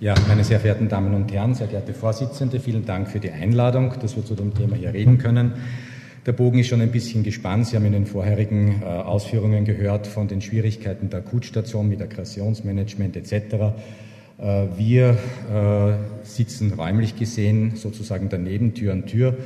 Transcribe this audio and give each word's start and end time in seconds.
Ja, 0.00 0.14
meine 0.26 0.42
sehr 0.42 0.58
verehrten 0.58 0.88
Damen 0.88 1.14
und 1.14 1.32
Herren, 1.32 1.54
sehr 1.54 1.68
geehrte 1.68 1.94
Vorsitzende, 1.94 2.58
vielen 2.58 2.84
Dank 2.84 3.08
für 3.08 3.20
die 3.20 3.30
Einladung, 3.30 3.94
dass 4.02 4.16
wir 4.16 4.24
zu 4.24 4.34
dem 4.34 4.52
Thema 4.52 4.74
hier 4.74 4.92
reden 4.92 5.18
können. 5.18 5.52
Der 6.26 6.32
Bogen 6.32 6.58
ist 6.58 6.66
schon 6.66 6.80
ein 6.80 6.90
bisschen 6.90 7.22
gespannt. 7.22 7.68
Sie 7.68 7.76
haben 7.76 7.84
in 7.84 7.92
den 7.92 8.06
vorherigen 8.06 8.82
äh, 8.82 8.86
Ausführungen 8.86 9.64
gehört 9.64 10.08
von 10.08 10.26
den 10.26 10.40
Schwierigkeiten 10.40 11.10
der 11.10 11.20
Akutstation 11.20 11.88
mit 11.88 12.02
Aggressionsmanagement 12.02 13.16
etc. 13.16 13.32
Äh, 14.38 14.66
wir 14.76 15.10
äh, 15.10 16.26
sitzen 16.26 16.72
räumlich 16.72 17.16
gesehen 17.16 17.76
sozusagen 17.76 18.28
daneben, 18.28 18.74
Tür 18.74 18.94
an 18.94 19.06
Tür, 19.06 19.36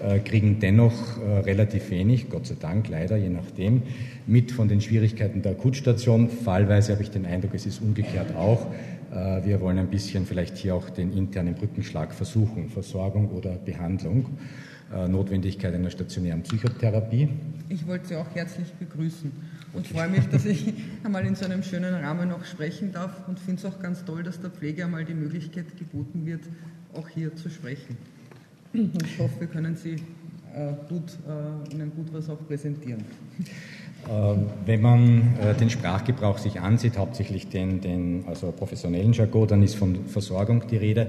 äh, 0.00 0.20
kriegen 0.20 0.60
dennoch 0.60 1.18
relativ 1.44 1.90
wenig, 1.90 2.28
Gott 2.30 2.46
sei 2.46 2.56
Dank, 2.60 2.88
leider, 2.88 3.16
je 3.16 3.30
nachdem, 3.30 3.82
mit 4.26 4.52
von 4.52 4.68
den 4.68 4.80
Schwierigkeiten 4.80 5.42
der 5.42 5.52
Akutstation. 5.52 6.28
Fallweise 6.28 6.92
habe 6.92 7.02
ich 7.02 7.10
den 7.10 7.26
Eindruck, 7.26 7.54
es 7.54 7.66
ist 7.66 7.82
umgekehrt 7.82 8.36
auch. 8.36 8.66
Wir 9.44 9.60
wollen 9.62 9.78
ein 9.78 9.88
bisschen 9.88 10.26
vielleicht 10.26 10.58
hier 10.58 10.74
auch 10.74 10.90
den 10.90 11.10
internen 11.12 11.54
Brückenschlag 11.54 12.12
versuchen, 12.12 12.68
Versorgung 12.68 13.30
oder 13.30 13.52
Behandlung. 13.56 14.38
Notwendigkeit 15.08 15.74
einer 15.74 15.90
stationären 15.90 16.42
Psychotherapie. 16.42 17.28
Ich 17.68 17.86
wollte 17.86 18.08
Sie 18.08 18.16
auch 18.16 18.32
herzlich 18.34 18.72
begrüßen 18.74 19.32
und 19.72 19.86
freue 19.86 20.08
mich, 20.08 20.26
dass 20.28 20.44
ich 20.46 20.72
einmal 21.02 21.26
in 21.26 21.34
so 21.34 21.44
einem 21.44 21.62
schönen 21.62 21.94
Rahmen 21.94 22.28
noch 22.28 22.44
sprechen 22.44 22.92
darf 22.92 23.26
und 23.26 23.40
finde 23.40 23.60
es 23.60 23.64
auch 23.64 23.80
ganz 23.80 24.04
toll, 24.04 24.22
dass 24.22 24.40
der 24.40 24.50
Pflege 24.50 24.84
einmal 24.84 25.04
die 25.04 25.14
Möglichkeit 25.14 25.76
geboten 25.78 26.26
wird, 26.26 26.42
auch 26.94 27.08
hier 27.08 27.34
zu 27.34 27.48
sprechen. 27.48 27.96
Ich 28.72 29.18
hoffe, 29.18 29.40
wir 29.40 29.46
können 29.48 29.76
Sie 29.76 29.94
äh, 30.54 30.72
gut, 30.88 31.18
äh, 31.26 31.74
Ihnen 31.74 31.92
gut 31.94 32.12
was 32.12 32.28
auch 32.30 32.46
präsentieren. 32.46 33.04
Ähm, 34.08 34.46
wenn 34.64 34.80
man 34.80 35.36
äh, 35.40 35.54
den 35.54 35.68
Sprachgebrauch 35.68 36.38
sich 36.38 36.60
ansieht, 36.60 36.96
hauptsächlich 36.96 37.48
den, 37.48 37.80
den 37.80 38.24
also 38.28 38.52
professionellen 38.52 39.12
Jargon, 39.12 39.48
dann 39.48 39.62
ist 39.62 39.74
von 39.74 40.06
Versorgung 40.06 40.66
die 40.68 40.76
Rede. 40.76 41.08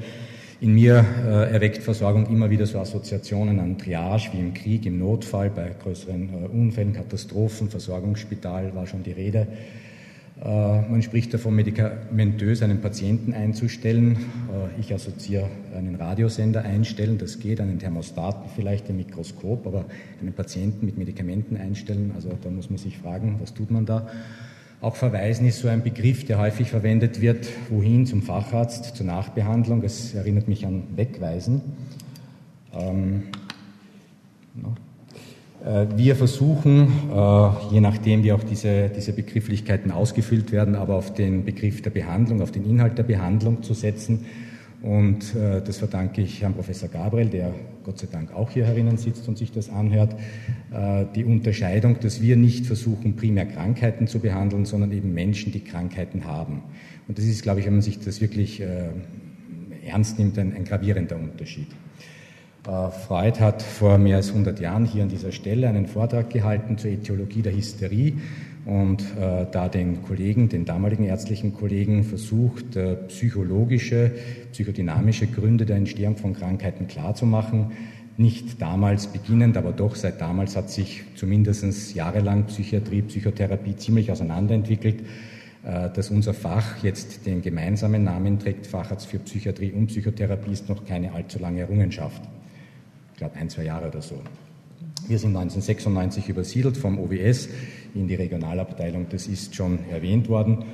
In 0.60 0.74
mir 0.74 1.06
äh, 1.24 1.54
erweckt 1.54 1.84
Versorgung 1.84 2.26
immer 2.28 2.50
wieder 2.50 2.66
so 2.66 2.80
Assoziationen 2.80 3.60
an 3.60 3.78
Triage 3.78 4.30
wie 4.34 4.40
im 4.40 4.56
Krieg, 4.56 4.88
im 4.88 4.98
Notfall, 4.98 5.52
bei 5.52 5.76
größeren 5.84 6.30
äh, 6.30 6.48
Unfällen, 6.48 6.94
Katastrophen, 6.94 7.70
Versorgungsspital 7.70 8.74
war 8.74 8.88
schon 8.88 9.04
die 9.04 9.12
Rede. 9.12 9.48
Äh, 10.44 10.48
man 10.48 11.02
spricht 11.02 11.34
davon, 11.34 11.56
medikamentös 11.56 12.62
einen 12.62 12.80
Patienten 12.80 13.34
einzustellen. 13.34 14.16
Äh, 14.16 14.80
ich 14.80 14.94
assoziiere 14.94 15.50
einen 15.76 15.96
Radiosender 15.96 16.62
einstellen, 16.62 17.18
das 17.18 17.40
geht, 17.40 17.60
einen 17.60 17.80
Thermostaten 17.80 18.50
vielleicht, 18.56 18.90
ein 18.90 18.98
Mikroskop, 18.98 19.66
aber 19.66 19.86
einen 20.22 20.34
Patienten 20.34 20.86
mit 20.86 20.98
Medikamenten 20.98 21.58
einstellen, 21.58 22.12
also 22.16 22.30
da 22.42 22.50
muss 22.50 22.70
man 22.70 22.78
sich 22.78 22.98
fragen, 22.98 23.38
was 23.42 23.54
tut 23.54 23.72
man 23.72 23.86
da? 23.86 24.08
Auch 24.80 24.96
Verweisen 24.96 25.48
ist 25.48 25.60
so 25.60 25.70
ein 25.70 25.82
Begriff, 25.82 26.24
der 26.26 26.38
häufig 26.38 26.70
verwendet 26.70 27.20
wird. 27.20 27.48
Wohin? 27.70 28.06
Zum 28.06 28.22
Facharzt, 28.22 28.96
zur 28.96 29.08
Nachbehandlung. 29.08 29.82
Es 29.84 30.14
erinnert 30.14 30.48
mich 30.48 30.68
an 30.68 30.84
Wegweisen. 30.96 31.62
Ähm, 32.74 33.24
äh, 34.56 34.87
wir 35.96 36.16
versuchen, 36.16 36.88
äh, 37.12 37.74
je 37.74 37.82
nachdem 37.82 38.24
wie 38.24 38.32
auch 38.32 38.44
diese, 38.44 38.90
diese 38.90 39.14
Begrifflichkeiten 39.14 39.92
ausgefüllt 39.92 40.52
werden, 40.52 40.76
aber 40.76 40.96
auf 40.96 41.14
den 41.14 41.46
Begriff 41.46 41.82
der 41.82 41.90
Behandlung, 41.90 42.42
auf 42.42 42.52
den 42.52 42.64
Inhalt 42.64 42.98
der 42.98 43.04
Behandlung 43.04 43.64
zu 43.64 43.74
setzen 43.74 44.26
und 44.82 45.36
äh, 45.36 45.62
das 45.62 45.78
verdanke 45.78 46.22
ich 46.22 46.42
Herrn 46.42 46.54
Professor 46.54 46.88
Gabriel, 46.88 47.30
der 47.30 47.54
Gott 47.84 47.98
sei 47.98 48.08
Dank 48.12 48.34
auch 48.34 48.52
hier 48.52 48.66
herinnen 48.66 48.98
sitzt 48.98 49.28
und 49.28 49.38
sich 49.38 49.52
das 49.52 49.70
anhört. 49.70 50.16
Äh, 50.72 51.06
die 51.16 51.26
Unterscheidung, 51.26 52.00
dass 52.00 52.22
wir 52.22 52.36
nicht 52.36 52.68
versuchen, 52.68 53.16
primär 53.16 53.48
Krankheiten 53.48 54.08
zu 54.08 54.20
behandeln, 54.20 54.66
sondern 54.66 54.92
eben 54.92 55.14
Menschen, 55.14 55.52
die 55.52 55.62
Krankheiten 55.62 56.26
haben. 56.26 56.62
Und 57.08 57.18
das 57.18 57.26
ist, 57.26 57.42
glaube 57.42 57.60
ich, 57.60 57.66
wenn 57.66 57.74
man 57.74 57.82
sich 57.82 58.00
das 58.00 58.22
wirklich 58.22 58.62
äh, 58.62 58.90
ernst 59.86 60.20
nimmt, 60.20 60.38
ein, 60.38 60.54
ein 60.56 60.64
gravierender 60.64 61.16
Unterschied. 61.16 61.68
Freud 62.68 63.40
hat 63.40 63.62
vor 63.62 63.98
mehr 63.98 64.18
als 64.18 64.30
100 64.30 64.60
Jahren 64.60 64.84
hier 64.84 65.04
an 65.04 65.10
dieser 65.10 65.32
Stelle 65.32 65.70
einen 65.70 65.88
Vortrag 65.88 66.30
gehalten 66.30 66.78
zur 66.78 66.92
Äthiologie 66.92 67.42
der 67.42 67.56
Hysterie 67.56 68.16
und 68.66 69.02
äh, 69.18 69.46
da 69.50 69.70
den 69.70 70.04
Kollegen, 70.04 70.50
den 70.50 70.66
damaligen 70.66 71.06
ärztlichen 71.06 71.54
Kollegen 71.54 72.04
versucht, 72.04 72.76
äh, 72.76 72.96
psychologische, 73.08 74.12
psychodynamische 74.52 75.28
Gründe 75.28 75.66
der 75.66 75.78
Entstehung 75.78 76.18
von 76.18 76.34
Krankheiten 76.34 76.88
klarzumachen. 76.88 77.72
Nicht 78.18 78.62
damals 78.62 79.08
beginnend, 79.08 79.56
aber 79.56 79.72
doch 79.72 79.96
seit 79.96 80.20
damals 80.20 80.58
hat 80.58 80.70
sich 80.70 81.04
zumindest 81.16 81.96
jahrelang 81.96 82.48
Psychiatrie, 82.48 83.04
Psychotherapie 83.04 83.78
ziemlich 83.78 84.12
auseinanderentwickelt. 84.12 85.04
Äh, 85.64 85.90
dass 85.92 86.10
unser 86.10 86.34
Fach 86.34 86.84
jetzt 86.84 87.26
den 87.26 87.42
gemeinsamen 87.42 88.04
Namen 88.04 88.40
trägt, 88.40 88.68
Facharzt 88.68 89.08
für 89.08 89.20
Psychiatrie 89.20 89.72
und 89.72 89.88
Psychotherapie, 89.88 90.52
ist 90.52 90.68
noch 90.68 90.86
keine 90.86 91.14
allzu 91.14 91.40
lange 91.40 91.62
Errungenschaft. 91.62 92.22
Glaube, 93.18 93.36
ein, 93.36 93.50
zwei 93.50 93.64
Jahre 93.64 93.88
oder 93.88 94.02
so. 94.02 94.22
Wir 95.08 95.18
sind 95.18 95.36
1996 95.36 96.30
übersiedelt 96.30 96.78
vom 96.78 97.00
OWS 97.00 97.50
in 97.96 98.08
die 98.08 98.14
Regionalabteilung, 98.14 99.08
das 99.10 99.26
ist 99.26 99.56
schon 99.56 99.80
erwähnt 99.90 100.30
worden, 100.30 100.66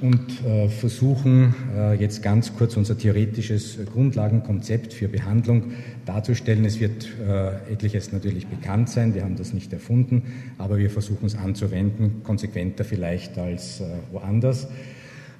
und 0.00 0.44
äh, 0.44 0.68
versuchen 0.68 1.54
äh, 1.76 1.94
jetzt 1.94 2.20
ganz 2.22 2.56
kurz 2.56 2.76
unser 2.76 2.98
theoretisches 2.98 3.78
Grundlagenkonzept 3.92 4.92
für 4.92 5.06
Behandlung 5.06 5.74
darzustellen. 6.04 6.64
Es 6.64 6.80
wird 6.80 7.06
äh, 7.24 7.72
etliches 7.72 8.10
natürlich 8.10 8.48
bekannt 8.48 8.88
sein, 8.88 9.14
wir 9.14 9.22
haben 9.22 9.36
das 9.36 9.52
nicht 9.52 9.72
erfunden, 9.72 10.22
aber 10.58 10.78
wir 10.78 10.90
versuchen 10.90 11.26
es 11.26 11.36
anzuwenden, 11.36 12.24
konsequenter 12.24 12.84
vielleicht 12.84 13.38
als 13.38 13.80
woanders. 14.10 14.66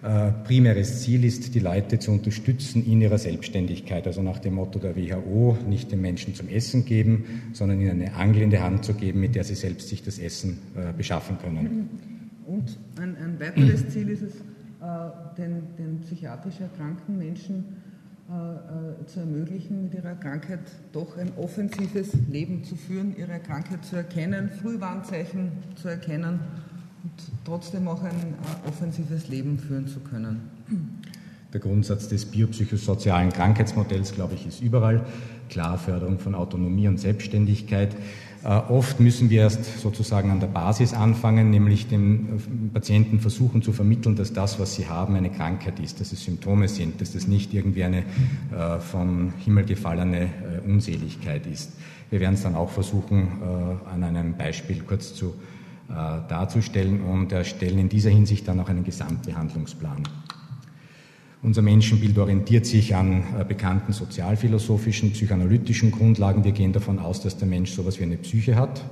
Äh, 0.03 0.33
primäres 0.45 1.01
Ziel 1.03 1.25
ist, 1.25 1.55
die 1.55 1.61
Leute 1.61 2.01
zu 2.01 2.11
unterstützen 2.11 2.85
in 2.85 3.01
ihrer 3.01 3.19
Selbstständigkeit. 3.19 4.05
Also 4.09 4.21
nach 4.21 4.41
dem 4.41 4.55
Motto 4.55 4.81
der 4.81 4.97
WHO, 4.97 5.57
nicht 5.69 5.93
den 5.93 6.01
Menschen 6.01 6.35
zum 6.35 6.49
Essen 6.49 6.85
geben, 6.85 7.25
sondern 7.53 7.81
ihnen 7.81 8.03
eine 8.03 8.15
Angel 8.15 8.43
in 8.43 8.51
die 8.51 8.59
Hand 8.59 8.85
zu 8.85 8.95
geben, 8.95 9.21
mit 9.21 9.37
der 9.37 9.45
sie 9.45 9.55
selbst 9.55 9.89
sich 9.89 10.03
das 10.03 10.19
Essen 10.19 10.59
äh, 10.75 10.93
beschaffen 10.93 11.39
können. 11.39 11.89
Und 12.47 12.77
ein, 13.01 13.17
ein 13.17 13.39
weiteres 13.39 13.91
Ziel 13.91 14.09
ist 14.09 14.23
es, 14.23 14.35
äh, 14.35 15.35
den, 15.39 15.63
den, 15.79 16.01
psychiatrisch 16.01 16.59
erkrankten 16.59 17.17
Menschen 17.17 17.65
äh, 18.29 19.03
äh, 19.03 19.07
zu 19.07 19.21
ermöglichen, 19.21 19.85
mit 19.85 19.95
ihrer 19.95 20.17
Krankheit 20.17 20.59
doch 20.93 21.17
ein 21.17 21.31
offensives 21.37 22.13
Leben 22.29 22.65
zu 22.65 22.75
führen, 22.75 23.15
ihre 23.17 23.39
Krankheit 23.39 23.85
zu 23.85 23.95
erkennen, 23.95 24.49
Frühwarnzeichen 24.49 25.53
zu 25.77 25.87
erkennen 25.87 26.41
trotzdem 27.45 27.89
auch 27.89 28.03
ein 28.03 28.11
äh, 28.11 28.69
offensives 28.69 29.29
Leben 29.29 29.59
führen 29.59 29.89
zu 29.89 30.01
können. 30.01 30.41
Der 31.53 31.61
Grundsatz 31.61 32.09
des 32.09 32.25
biopsychosozialen 32.25 33.31
Krankheitsmodells, 33.31 34.15
glaube 34.15 34.35
ich, 34.35 34.47
ist 34.47 34.63
überall 34.63 35.05
klar, 35.51 35.77
Förderung 35.77 36.19
von 36.19 36.35
Autonomie 36.35 36.89
und 36.89 36.99
Selbstständigkeit. 36.99 37.95
Äh, 38.43 38.49
oft 38.49 39.01
müssen 39.01 39.29
wir 39.29 39.43
erst 39.43 39.81
sozusagen 39.81 40.31
an 40.31 40.41
der 40.41 40.47
Basis 40.47 40.95
anfangen, 40.95 41.51
nämlich 41.51 41.89
dem 41.89 42.21
äh, 42.21 42.73
Patienten 42.73 43.21
versuchen 43.21 43.63
zu 43.63 43.73
vermitteln, 43.73 44.17
dass 44.17 44.33
das, 44.33 44.59
was 44.59 44.75
sie 44.75 44.89
haben, 44.89 45.15
eine 45.15 45.31
Krankheit 45.31 45.79
ist, 45.81 46.01
dass 46.01 46.13
es 46.13 46.25
Symptome 46.25 46.69
sind, 46.69 47.01
dass 47.01 47.13
das 47.13 47.27
nicht 47.27 47.53
irgendwie 47.53 47.85
eine 47.85 48.05
vom 48.81 49.33
Himmel 49.39 49.65
gefallene 49.65 50.29
Unseligkeit 50.67 51.47
ist. 51.47 51.73
Wir 52.11 52.21
werden 52.21 52.35
es 52.35 52.43
dann 52.43 52.55
auch 52.55 52.71
versuchen, 52.71 53.43
an 53.91 54.03
einem 54.03 54.35
Beispiel 54.35 54.83
kurz 54.87 55.15
zu 55.15 55.29
äh, 55.29 55.52
darzustellen 55.89 57.03
und 57.03 57.33
erstellen 57.33 57.79
in 57.79 57.89
dieser 57.89 58.11
Hinsicht 58.11 58.49
dann 58.49 58.61
auch 58.61 58.69
einen 58.69 58.85
Gesamtbehandlungsplan. 58.85 60.05
Unser 61.43 61.63
Menschenbild 61.63 62.17
orientiert 62.19 62.67
sich 62.67 62.95
an 62.95 63.25
äh, 63.37 63.45
bekannten 63.45 63.93
sozialphilosophischen, 63.93 65.11
psychoanalytischen 65.11 65.91
Grundlagen. 65.91 66.45
Wir 66.45 66.53
gehen 66.53 66.73
davon 66.73 67.01
aus, 67.01 67.21
dass 67.21 67.37
der 67.37 67.49
Mensch 67.49 67.73
sowas 67.73 67.99
wie 67.99 68.05
eine 68.05 68.17
Psyche 68.17 68.55
hat, 68.55 68.85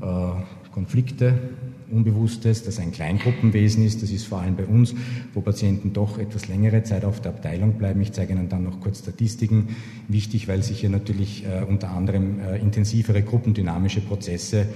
äh, 0.00 0.70
Konflikte, 0.72 1.50
Unbewusstes, 1.90 2.64
dass 2.64 2.78
ein 2.78 2.90
Kleingruppenwesen 2.90 3.84
ist. 3.84 4.02
Das 4.02 4.10
ist 4.10 4.24
vor 4.26 4.40
allem 4.40 4.56
bei 4.56 4.64
uns, 4.64 4.94
wo 5.34 5.42
Patienten 5.42 5.92
doch 5.92 6.16
etwas 6.16 6.48
längere 6.48 6.84
Zeit 6.84 7.04
auf 7.04 7.20
der 7.20 7.32
Abteilung 7.32 7.74
bleiben. 7.74 8.00
Ich 8.00 8.12
zeige 8.12 8.32
Ihnen 8.32 8.48
dann 8.48 8.64
noch 8.64 8.80
kurz 8.80 9.00
Statistiken. 9.00 9.76
Wichtig, 10.08 10.48
weil 10.48 10.62
sich 10.62 10.80
hier 10.80 10.88
natürlich 10.88 11.44
unter 11.68 11.90
anderem 11.90 12.40
intensivere 12.62 13.20
gruppendynamische 13.20 14.00
Prozesse 14.00 14.68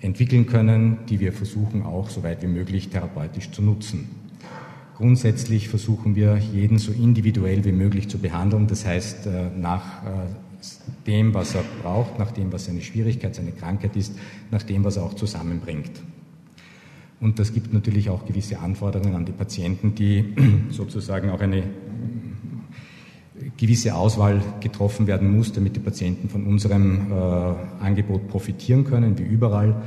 entwickeln 0.00 0.46
können, 0.46 0.98
die 1.08 1.20
wir 1.20 1.32
versuchen 1.32 1.82
auch 1.82 2.10
so 2.10 2.22
weit 2.22 2.42
wie 2.42 2.46
möglich 2.46 2.88
therapeutisch 2.88 3.50
zu 3.50 3.62
nutzen. 3.62 4.08
Grundsätzlich 4.96 5.68
versuchen 5.68 6.14
wir, 6.16 6.38
jeden 6.38 6.78
so 6.78 6.92
individuell 6.92 7.64
wie 7.64 7.72
möglich 7.72 8.08
zu 8.08 8.18
behandeln, 8.18 8.66
das 8.66 8.86
heißt 8.86 9.26
äh, 9.26 9.50
nach 9.56 10.04
äh, 10.04 10.08
dem, 11.06 11.34
was 11.34 11.54
er 11.54 11.64
braucht, 11.82 12.18
nach 12.18 12.32
dem, 12.32 12.52
was 12.52 12.64
seine 12.64 12.80
Schwierigkeit, 12.80 13.34
seine 13.34 13.52
Krankheit 13.52 13.94
ist, 13.96 14.14
nach 14.50 14.62
dem, 14.62 14.84
was 14.84 14.96
er 14.96 15.04
auch 15.04 15.14
zusammenbringt. 15.14 15.92
Und 17.20 17.38
das 17.38 17.52
gibt 17.52 17.72
natürlich 17.72 18.10
auch 18.10 18.26
gewisse 18.26 18.58
Anforderungen 18.58 19.14
an 19.14 19.24
die 19.24 19.32
Patienten, 19.32 19.94
die 19.94 20.34
sozusagen 20.70 21.30
auch 21.30 21.40
eine 21.40 21.62
gewisse 23.56 23.94
Auswahl 23.94 24.40
getroffen 24.60 25.06
werden 25.06 25.36
muss, 25.36 25.52
damit 25.52 25.76
die 25.76 25.80
Patienten 25.80 26.28
von 26.28 26.46
unserem 26.46 27.10
äh, 27.10 27.84
Angebot 27.84 28.28
profitieren 28.28 28.84
können, 28.84 29.18
wie 29.18 29.22
überall. 29.22 29.82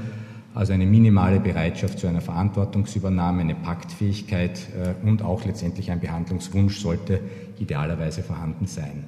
Also 0.55 0.73
eine 0.73 0.85
minimale 0.85 1.39
Bereitschaft 1.39 1.99
zu 1.99 2.07
einer 2.07 2.21
Verantwortungsübernahme, 2.21 3.41
eine 3.41 3.55
Paktfähigkeit 3.55 4.59
äh, 4.59 5.07
und 5.07 5.21
auch 5.21 5.45
letztendlich 5.45 5.91
ein 5.91 5.99
Behandlungswunsch 5.99 6.79
sollte 6.79 7.21
idealerweise 7.59 8.23
vorhanden 8.23 8.65
sein. 8.65 9.05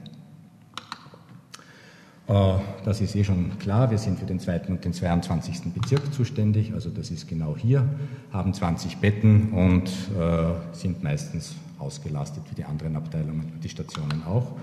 Äh, 2.31 2.53
das 2.85 3.01
ist 3.01 3.15
eh 3.15 3.23
schon 3.23 3.59
klar. 3.59 3.91
Wir 3.91 3.97
sind 3.97 4.19
für 4.19 4.25
den 4.25 4.39
zweiten 4.39 4.71
und 4.71 4.85
den 4.85 4.93
22. 4.93 5.73
Bezirk 5.73 6.13
zuständig, 6.13 6.73
also 6.73 6.89
das 6.89 7.11
ist 7.11 7.27
genau 7.27 7.55
hier, 7.57 7.87
haben 8.31 8.53
20 8.53 8.97
Betten 8.97 9.49
und 9.49 9.89
äh, 10.17 10.53
sind 10.71 11.03
meistens 11.03 11.55
ausgelastet 11.77 12.43
wie 12.49 12.55
die 12.55 12.63
anderen 12.63 12.95
Abteilungen, 12.95 13.51
die 13.61 13.69
Stationen 13.69 14.23
auch. 14.23 14.53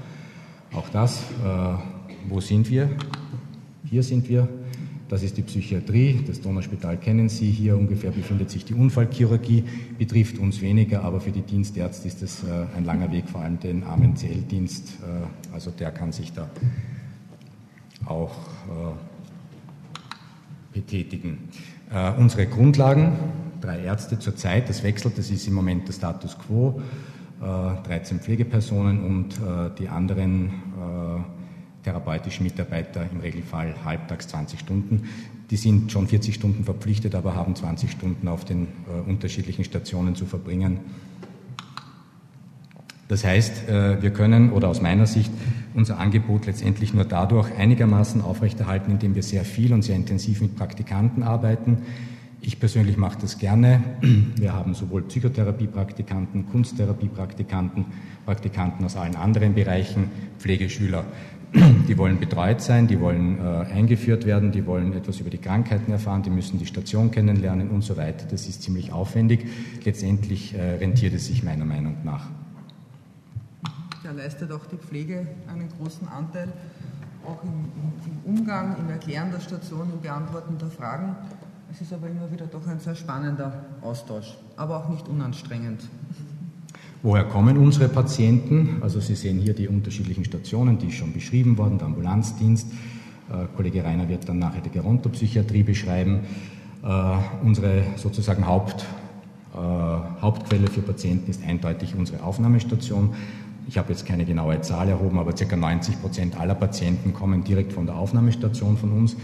Auch 0.73 0.89
das, 0.91 1.23
wo 2.29 2.41
sind 2.41 2.69
wir? 2.69 2.91
Hier 3.85 4.03
sind 4.03 4.29
wir. 4.29 4.47
Das 5.09 5.23
ist 5.23 5.39
die 5.39 5.43
Psychiatrie, 5.43 6.23
das 6.27 6.43
Donauspital 6.43 6.99
kennen 6.99 7.31
Sie. 7.31 7.51
Hier 7.51 7.77
ungefähr 7.77 8.11
befindet 8.11 8.51
sich 8.51 8.67
die 8.67 8.75
Unfallchirurgie, 8.75 9.65
betrifft 9.97 10.39
uns 10.39 10.61
weniger, 10.61 11.03
aber 11.03 11.21
für 11.21 11.31
die 11.31 11.41
Dienstärzte 11.41 12.07
ist 12.07 12.23
das 12.23 12.45
äh, 12.45 12.67
ein 12.77 12.85
langer 12.85 13.11
Weg, 13.11 13.29
vor 13.31 13.41
allem 13.41 13.59
den 13.59 13.83
armen 13.85 14.15
dienst 14.15 14.99
Äh, 15.01 15.55
also 15.55 15.71
der 15.71 15.91
kann 15.91 16.13
sich 16.13 16.33
da 16.35 16.51
auch 18.11 18.33
äh, 18.33 18.95
betätigen. 20.73 21.49
Äh, 21.93 22.13
unsere 22.13 22.47
Grundlagen, 22.47 23.13
drei 23.61 23.81
Ärzte 23.81 24.19
zurzeit, 24.19 24.69
das 24.69 24.83
wechselt, 24.83 25.19
das 25.19 25.31
ist 25.31 25.47
im 25.47 25.55
Moment 25.55 25.89
der 25.89 25.93
Status 25.93 26.37
quo, 26.39 26.81
13 27.41 28.19
äh, 28.19 28.21
Pflegepersonen 28.21 29.05
und 29.05 29.41
die 29.79 29.89
anderen 29.89 30.51
therapeutischen 31.85 32.45
Mitarbeiter 32.45 33.07
im 33.11 33.21
Regelfall 33.21 33.75
halbtags 33.85 34.29
20 34.29 34.61
Stunden. 34.61 35.09
Die 35.51 35.57
sind 35.57 35.91
schon 35.91 36.07
40 36.07 36.35
Stunden 36.35 36.65
verpflichtet, 36.65 37.15
aber 37.15 37.35
haben 37.35 37.55
20 37.55 37.91
Stunden 37.91 38.29
auf 38.29 38.45
den 38.45 38.69
äh, 38.87 39.09
unterschiedlichen 39.09 39.65
Stationen 39.65 40.15
zu 40.15 40.27
verbringen. 40.27 40.81
Das 43.09 43.25
heißt, 43.25 43.69
äh, 43.69 44.03
wir 44.03 44.11
können 44.11 44.53
oder 44.53 44.69
aus 44.69 44.83
meiner 44.83 45.07
Sicht 45.07 45.33
unser 45.75 45.99
Angebot 45.99 46.47
letztendlich 46.47 46.95
nur 46.95 47.05
dadurch 47.05 47.55
einigermaßen 47.57 48.21
aufrechterhalten, 48.21 48.91
indem 48.93 49.15
wir 49.15 49.23
sehr 49.23 49.45
viel 49.45 49.73
und 49.73 49.83
sehr 49.83 49.97
intensiv 49.97 50.41
mit 50.41 50.57
Praktikanten 50.57 51.23
arbeiten. 51.23 51.79
Ich 52.41 52.61
persönlich 52.61 52.97
mache 52.97 53.19
das 53.21 53.39
gerne. 53.39 53.83
Wir 54.37 54.53
haben 54.53 54.75
sowohl 54.75 55.03
Psychotherapiepraktikanten, 55.03 56.47
Kunsttherapiepraktikanten, 56.47 57.87
Praktikanten 58.25 58.85
aus 58.85 58.97
allen 58.97 59.17
anderen 59.17 59.55
Bereichen, 59.55 60.11
Pflegeschüler. 60.39 61.05
Die 61.89 61.97
wollen 61.97 62.21
betreut 62.21 62.61
sein, 62.61 62.87
die 62.87 63.01
wollen 63.01 63.39
äh, 63.39 63.73
eingeführt 63.73 64.27
werden, 64.27 64.53
die 64.53 64.67
wollen 64.67 64.93
etwas 64.93 65.19
über 65.19 65.31
die 65.31 65.39
Krankheiten 65.39 65.91
erfahren, 65.91 66.23
die 66.23 66.29
müssen 66.29 66.59
die 66.59 66.67
Station 66.67 67.11
kennenlernen 67.11 67.71
und 67.71 67.83
so 67.83 67.97
weiter. 67.97 68.27
Das 68.31 68.47
ist 68.47 68.63
ziemlich 68.63 68.93
aufwendig. 68.93 69.47
Letztendlich 69.83 70.55
äh, 70.55 70.75
rentiert 70.77 71.15
es 71.15 71.27
sich 71.27 71.43
meiner 71.43 71.65
Meinung 71.65 71.97
nach. 72.05 72.29
Da 74.05 74.13
leistet 74.13 74.53
auch 74.53 74.65
die 74.67 74.77
Pflege 74.77 75.27
einen 75.49 75.69
großen 75.77 76.07
Anteil, 76.09 76.49
auch 77.27 77.43
im, 77.43 77.67
im, 78.07 78.37
Umgang, 78.37 78.77
im 78.79 78.91
Erklären 78.91 79.31
der 79.33 79.41
Station, 79.41 79.91
im 79.93 80.01
Beantworten 80.01 80.57
der 80.59 80.69
Fragen. 80.69 81.17
Es 81.71 81.81
ist 81.81 81.93
aber 81.93 82.09
immer 82.09 82.31
wieder 82.31 82.47
doch 82.47 82.67
ein 82.67 82.79
sehr 82.79 82.95
spannender 82.95 83.65
Austausch, 83.83 84.39
aber 84.57 84.79
auch 84.79 84.89
nicht 84.89 85.09
unanstrengend. 85.09 85.83
Woher 87.03 87.25
kommen 87.25 87.59
unsere 87.59 87.89
Patienten? 87.89 88.79
Also 88.83 89.01
Sie 89.01 89.15
sehen 89.15 89.39
hier 89.39 89.55
die 89.55 89.69
unterschiedlichen 89.69 90.25
Stationen, 90.25 90.79
die 90.79 90.91
schon 90.93 91.13
beschrieben 91.13 91.59
wurden, 91.59 91.79
der 91.79 91.89
Ambulanzdienst. 91.89 92.69
Äh, 93.31 93.47
Kollege 93.57 93.85
Reiner 93.85 94.09
wird 94.09 94.29
dann 94.29 94.39
nachher 94.39 94.61
die 94.61 94.71
Gerontopsychiatrie 94.71 95.65
beschreiben. 95.65 96.21
Äh, 96.83 97.17
unsere 97.45 97.83
sozusagen 97.97 98.47
Haupt, 98.47 98.87
äh, 99.55 99.59
Hauptquelle 99.59 100.69
für 100.69 100.83
Patienten 100.83 101.31
ist 101.31 101.45
eindeutig 101.45 101.95
unsere 101.97 102.23
Aufnahmestation. 102.23 103.15
Ich 103.69 103.77
habe 103.77 103.91
jetzt 103.91 104.07
keine 104.07 104.25
genaue 104.25 104.59
Zahl 104.63 104.89
erhoben, 104.89 105.19
aber 105.19 105.35
ca. 105.35 105.57
90 105.57 106.01
Prozent 106.01 106.41
aller 106.41 106.55
Patienten 106.55 107.13
kommen 107.13 107.45
direkt 107.45 107.75
von 107.75 107.85
der 107.85 107.97
Aufnahmestation 107.97 108.79
von 108.79 108.93
uns. 108.93 109.15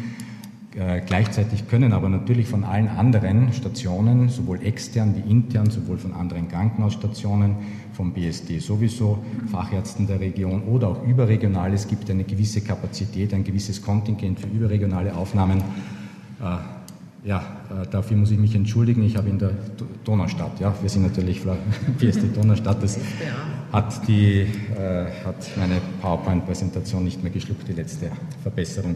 Äh, 0.76 1.00
gleichzeitig 1.06 1.66
können 1.66 1.94
aber 1.94 2.10
natürlich 2.10 2.46
von 2.46 2.62
allen 2.62 2.88
anderen 2.88 3.54
Stationen, 3.54 4.28
sowohl 4.28 4.62
extern 4.62 5.14
wie 5.16 5.30
intern, 5.30 5.70
sowohl 5.70 5.96
von 5.96 6.12
anderen 6.12 6.48
Krankenhausstationen, 6.48 7.54
vom 7.94 8.12
BSD 8.12 8.58
sowieso, 8.58 9.18
Fachärzten 9.50 10.06
der 10.06 10.20
Region 10.20 10.64
oder 10.64 10.88
auch 10.88 11.06
überregional, 11.06 11.72
es 11.72 11.88
gibt 11.88 12.10
eine 12.10 12.24
gewisse 12.24 12.60
Kapazität, 12.60 13.32
ein 13.32 13.44
gewisses 13.44 13.80
Kontingent 13.80 14.40
für 14.40 14.48
überregionale 14.48 15.14
Aufnahmen. 15.16 15.62
Äh, 16.40 17.28
ja, 17.28 17.38
äh, 17.70 17.86
dafür 17.90 18.18
muss 18.18 18.30
ich 18.30 18.38
mich 18.38 18.54
entschuldigen. 18.54 19.02
Ich 19.04 19.16
habe 19.16 19.30
in 19.30 19.38
der 19.38 19.52
Donaustadt, 20.04 20.60
ja, 20.60 20.74
wir 20.82 20.90
sind 20.90 21.02
natürlich 21.02 21.40
BSD 21.98 22.28
Donaustadt, 22.34 22.82
das 22.82 22.98
hat, 23.74 24.06
die, 24.06 24.42
äh, 24.42 25.06
hat 25.24 25.50
meine 25.56 25.80
PowerPoint-Präsentation 26.00 27.02
nicht 27.02 27.24
mehr 27.24 27.32
geschluckt, 27.32 27.66
die 27.66 27.72
letzte 27.72 28.12
Verbesserung 28.42 28.94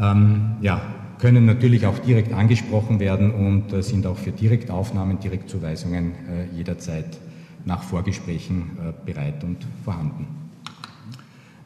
ähm, 0.00 0.52
ja, 0.60 0.80
können 1.18 1.44
natürlich 1.44 1.84
auch 1.86 1.98
direkt 1.98 2.32
angesprochen 2.32 3.00
werden 3.00 3.32
und 3.32 3.72
äh, 3.72 3.82
sind 3.82 4.06
auch 4.06 4.16
für 4.16 4.30
Direktaufnahmen, 4.30 5.18
Direktzuweisungen 5.18 6.12
äh, 6.12 6.56
jederzeit 6.56 7.18
nach 7.64 7.82
Vorgesprächen 7.82 8.78
äh, 8.78 8.92
bereit 9.04 9.42
und 9.42 9.58
vorhanden. 9.84 10.28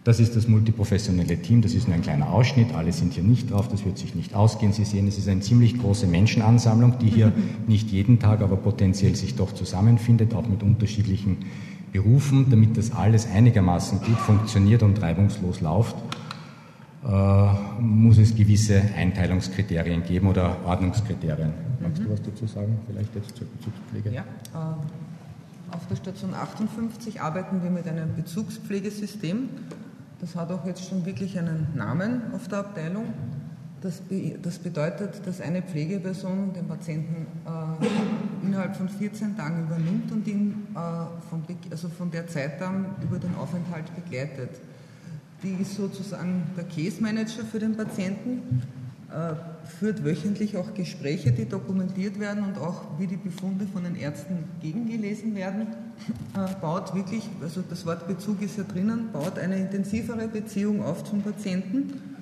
Das 0.03 0.19
ist 0.19 0.35
das 0.35 0.49
multiprofessionelle 0.49 1.41
Team, 1.41 1.61
das 1.61 1.75
ist 1.75 1.89
nur 1.89 1.95
ein 1.95 2.03
kleiner 2.03 2.31
Ausschnitt, 2.31 2.75
alle 2.75 2.93
sind 2.93 3.15
hier 3.15 3.23
nicht 3.23 3.51
drauf, 3.51 3.69
das 3.69 3.85
wird 3.85 3.99
sich 3.99 4.15
nicht 4.15 4.35
ausgehen. 4.35 4.73
Sie 4.73 4.85
sehen, 4.85 5.09
es 5.09 5.17
ist 5.17 5.29
eine 5.29 5.41
ziemlich 5.41 5.79
große 5.79 6.07
Menschenansammlung, 6.07 6.99
die 6.99 7.09
hier 7.09 7.33
nicht 7.67 7.91
jeden 7.91 8.19
Tag, 8.19 8.43
aber 8.43 8.57
potenziell 8.57 9.15
sich 9.15 9.35
doch 9.35 9.53
zusammenfindet, 9.53 10.35
auch 10.35 10.47
mit 10.47 10.63
unterschiedlichen 10.63 11.39
Berufen, 11.95 12.51
damit 12.51 12.77
das 12.77 12.93
alles 12.93 13.27
einigermaßen 13.27 14.01
gut 14.01 14.19
funktioniert 14.19 14.83
und 14.83 15.01
reibungslos 15.01 15.63
läuft 15.63 15.97
äh, 17.05 17.81
muss 17.81 18.17
es 18.19 18.35
gewisse 18.35 18.81
Einteilungskriterien 18.97 20.03
geben 20.05 20.27
oder 20.27 20.57
Ordnungskriterien. 20.65 21.53
Magst 21.81 22.01
mhm. 22.01 22.05
du 22.05 22.13
was 22.13 22.23
dazu 22.23 22.47
sagen, 22.47 22.79
vielleicht 22.87 23.15
jetzt 23.15 23.37
zur 23.37 23.47
Bezugspflege? 23.47 24.11
Ja, 24.11 24.23
äh, 24.23 25.75
auf 25.75 25.87
der 25.89 25.97
Station 25.97 26.33
58 26.33 27.21
arbeiten 27.21 27.63
wir 27.63 27.71
mit 27.71 27.87
einem 27.87 28.15
Bezugspflegesystem. 28.17 29.51
Das 30.21 30.35
hat 30.35 30.51
auch 30.51 30.65
jetzt 30.65 30.89
schon 30.89 31.05
wirklich 31.05 31.39
einen 31.39 31.67
Namen 31.75 32.23
auf 32.35 32.49
der 32.49 32.61
Abteilung. 32.61 33.05
Das, 33.85 34.01
das 34.41 34.59
bedeutet, 34.61 35.21
dass 35.27 35.43
eine 35.43 35.61
Pflegeperson 35.61 36.55
den 36.55 36.67
Patienten 36.67 37.27
äh, 37.45 38.47
innerhalb 38.47 38.75
von 38.77 38.89
14 38.89 39.37
Tagen 39.37 39.65
übernimmt 39.65 40.11
und 40.11 40.27
ihn 40.27 40.67
äh, 40.75 40.79
von, 41.29 41.43
also 41.71 41.91
von 41.91 42.11
der 42.11 42.27
Zeit 42.27 42.63
dann 42.63 42.87
über 43.03 43.19
den 43.19 43.35
Aufenthalt 43.35 43.95
begleitet. 43.95 44.49
Die 45.43 45.61
ist 45.61 45.75
sozusagen 45.75 46.45
der 46.57 46.65
Case 46.65 47.03
Manager 47.03 47.45
für 47.45 47.59
den 47.59 47.77
Patienten, 47.77 48.63
äh, 49.11 49.35
führt 49.79 50.03
wöchentlich 50.03 50.57
auch 50.57 50.73
Gespräche, 50.73 51.33
die 51.33 51.45
dokumentiert 51.45 52.19
werden 52.19 52.43
und 52.43 52.57
auch 52.57 52.85
wie 52.99 53.07
die 53.07 53.19
Befunde 53.19 53.67
von 53.67 53.85
den 53.85 53.97
Ärzten 53.97 54.45
gegengelesen 54.63 55.35
werden, 55.35 55.67
äh, 56.35 56.55
baut 56.63 56.95
wirklich, 56.95 57.29
also 57.43 57.63
das 57.69 57.85
Wort 57.85 58.09
Bezug 58.09 58.41
ist 58.41 58.57
ja 58.57 58.65
drinnen, 58.65 59.11
baut 59.13 59.39
eine 59.39 59.59
intensivere 59.59 60.27
Beziehung 60.27 60.83
auf 60.83 61.05
zum 61.05 61.21
Patienten 61.21 62.14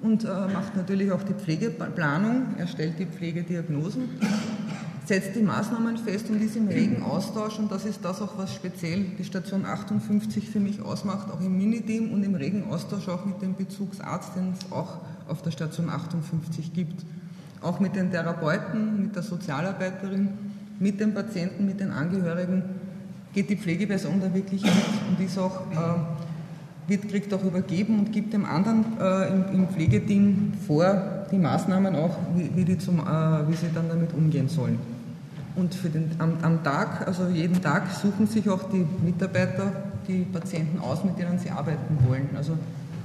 und 0.00 0.24
äh, 0.24 0.28
macht 0.28 0.76
natürlich 0.76 1.10
auch 1.12 1.22
die 1.22 1.34
Pflegeplanung, 1.34 2.56
erstellt 2.58 2.98
die 2.98 3.06
Pflegediagnosen 3.06 4.08
setzt 5.08 5.34
die 5.34 5.42
Maßnahmen 5.42 5.96
fest 5.96 6.28
und 6.28 6.42
ist 6.42 6.54
im 6.54 6.68
regen 6.68 7.02
Austausch 7.02 7.58
und 7.58 7.72
das 7.72 7.86
ist 7.86 8.04
das 8.04 8.20
auch, 8.20 8.36
was 8.36 8.54
speziell 8.54 9.04
die 9.18 9.24
Station 9.24 9.64
58 9.64 10.50
für 10.50 10.60
mich 10.60 10.82
ausmacht, 10.82 11.30
auch 11.32 11.40
im 11.40 11.56
Miniteam 11.56 12.12
und 12.12 12.22
im 12.22 12.34
regen 12.34 12.70
Austausch 12.70 13.08
auch 13.08 13.24
mit 13.24 13.40
dem 13.40 13.54
Bezugsarzt, 13.54 14.36
den 14.36 14.52
es 14.52 14.70
auch 14.70 14.98
auf 15.26 15.40
der 15.40 15.50
Station 15.50 15.88
58 15.88 16.74
gibt. 16.74 17.06
Auch 17.62 17.80
mit 17.80 17.96
den 17.96 18.10
Therapeuten, 18.10 19.00
mit 19.00 19.16
der 19.16 19.22
Sozialarbeiterin, 19.22 20.28
mit 20.78 21.00
den 21.00 21.14
Patienten, 21.14 21.64
mit 21.64 21.80
den 21.80 21.90
Angehörigen 21.90 22.62
geht 23.32 23.48
die 23.48 23.56
Pflegeperson 23.56 24.20
da 24.20 24.32
wirklich 24.34 24.62
mit 24.62 24.72
und 25.08 25.24
ist 25.24 25.38
auch, 25.38 25.62
äh, 25.72 26.27
wird, 26.88 27.08
kriegt 27.08 27.32
auch 27.34 27.44
übergeben 27.44 27.98
und 27.98 28.12
gibt 28.12 28.32
dem 28.32 28.44
anderen 28.44 28.84
äh, 28.98 29.28
im, 29.28 29.44
im, 29.52 29.68
Pflegeteam 29.68 30.52
vor 30.66 31.26
die 31.30 31.38
Maßnahmen 31.38 31.94
auch, 31.94 32.16
wie, 32.34 32.50
wie, 32.54 32.64
die 32.64 32.78
zum, 32.78 33.00
äh, 33.00 33.02
wie 33.48 33.54
sie 33.54 33.68
dann 33.74 33.88
damit 33.88 34.12
umgehen 34.14 34.48
sollen. 34.48 34.78
Und 35.54 35.74
für 35.74 35.90
den, 35.90 36.10
am, 36.18 36.32
am, 36.42 36.62
Tag, 36.64 37.06
also 37.06 37.28
jeden 37.28 37.60
Tag, 37.60 37.90
suchen 37.90 38.26
sich 38.26 38.48
auch 38.48 38.70
die 38.70 38.86
Mitarbeiter 39.04 39.72
die 40.06 40.24
Patienten 40.24 40.78
aus, 40.78 41.04
mit 41.04 41.18
denen 41.18 41.38
sie 41.38 41.50
arbeiten 41.50 41.98
wollen. 42.06 42.30
Also 42.34 42.56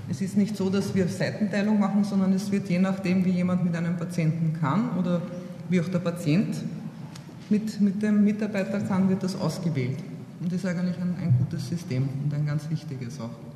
es 0.09 0.21
ist 0.21 0.37
nicht 0.37 0.55
so, 0.55 0.69
dass 0.69 0.95
wir 0.95 1.07
Seitenteilung 1.07 1.79
machen, 1.79 2.03
sondern 2.03 2.31
es 2.33 2.51
wird 2.51 2.69
je 2.69 2.79
nachdem, 2.79 3.25
wie 3.25 3.31
jemand 3.31 3.65
mit 3.65 3.75
einem 3.75 3.97
Patienten 3.97 4.57
kann 4.59 4.97
oder 4.97 5.21
wie 5.69 5.81
auch 5.81 5.87
der 5.89 5.99
Patient 5.99 6.55
mit, 7.49 7.81
mit 7.81 8.01
dem 8.01 8.23
Mitarbeiter 8.23 8.79
kann, 8.79 9.09
wird 9.09 9.23
das 9.23 9.35
ausgewählt. 9.35 9.97
Und 10.39 10.51
das 10.51 10.59
ist 10.59 10.65
eigentlich 10.65 10.97
ein, 10.97 11.15
ein 11.21 11.33
gutes 11.39 11.67
System 11.67 12.07
und 12.23 12.33
ein 12.33 12.45
ganz 12.45 12.69
wichtiges 12.69 13.19
auch. 13.19 13.52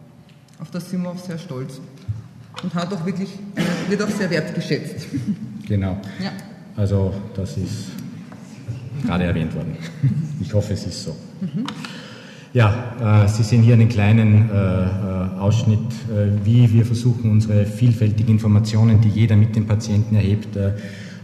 Auf 0.60 0.72
das 0.72 0.90
sind 0.90 1.04
wir 1.04 1.10
auch 1.10 1.18
sehr 1.18 1.38
stolz. 1.38 1.80
Und 2.64 2.74
hat 2.74 2.92
auch 2.92 3.06
wirklich, 3.06 3.30
wird 3.90 4.02
auch 4.02 4.10
sehr 4.10 4.30
wertgeschätzt. 4.30 5.08
Genau. 5.68 5.98
Ja. 6.24 6.32
Also 6.76 7.14
das 7.36 7.58
ist 7.58 7.92
gerade 9.06 9.26
erwähnt 9.26 9.54
worden. 9.54 9.78
Ich 10.42 10.54
hoffe, 10.54 10.74
es 10.74 10.88
ist 10.88 11.04
so. 11.04 11.16
Ja, 12.54 13.24
äh, 13.26 13.28
Sie 13.28 13.44
sehen 13.44 13.62
hier 13.62 13.76
einen 13.76 13.90
kleinen 13.90 14.50
äh, 14.50 14.54
äh, 14.54 15.40
Ausschnitt, 15.40 15.80
äh, 15.80 16.46
wie 16.46 16.72
wir 16.74 16.86
versuchen, 16.86 17.30
unsere 17.30 17.66
vielfältigen 17.66 18.34
Informationen, 18.34 19.02
die 19.02 19.10
jeder 19.10 19.36
mit 19.36 19.56
dem 19.56 19.68
Patienten 19.68 20.16
erhebt, 20.16 20.56
äh, 20.56 20.72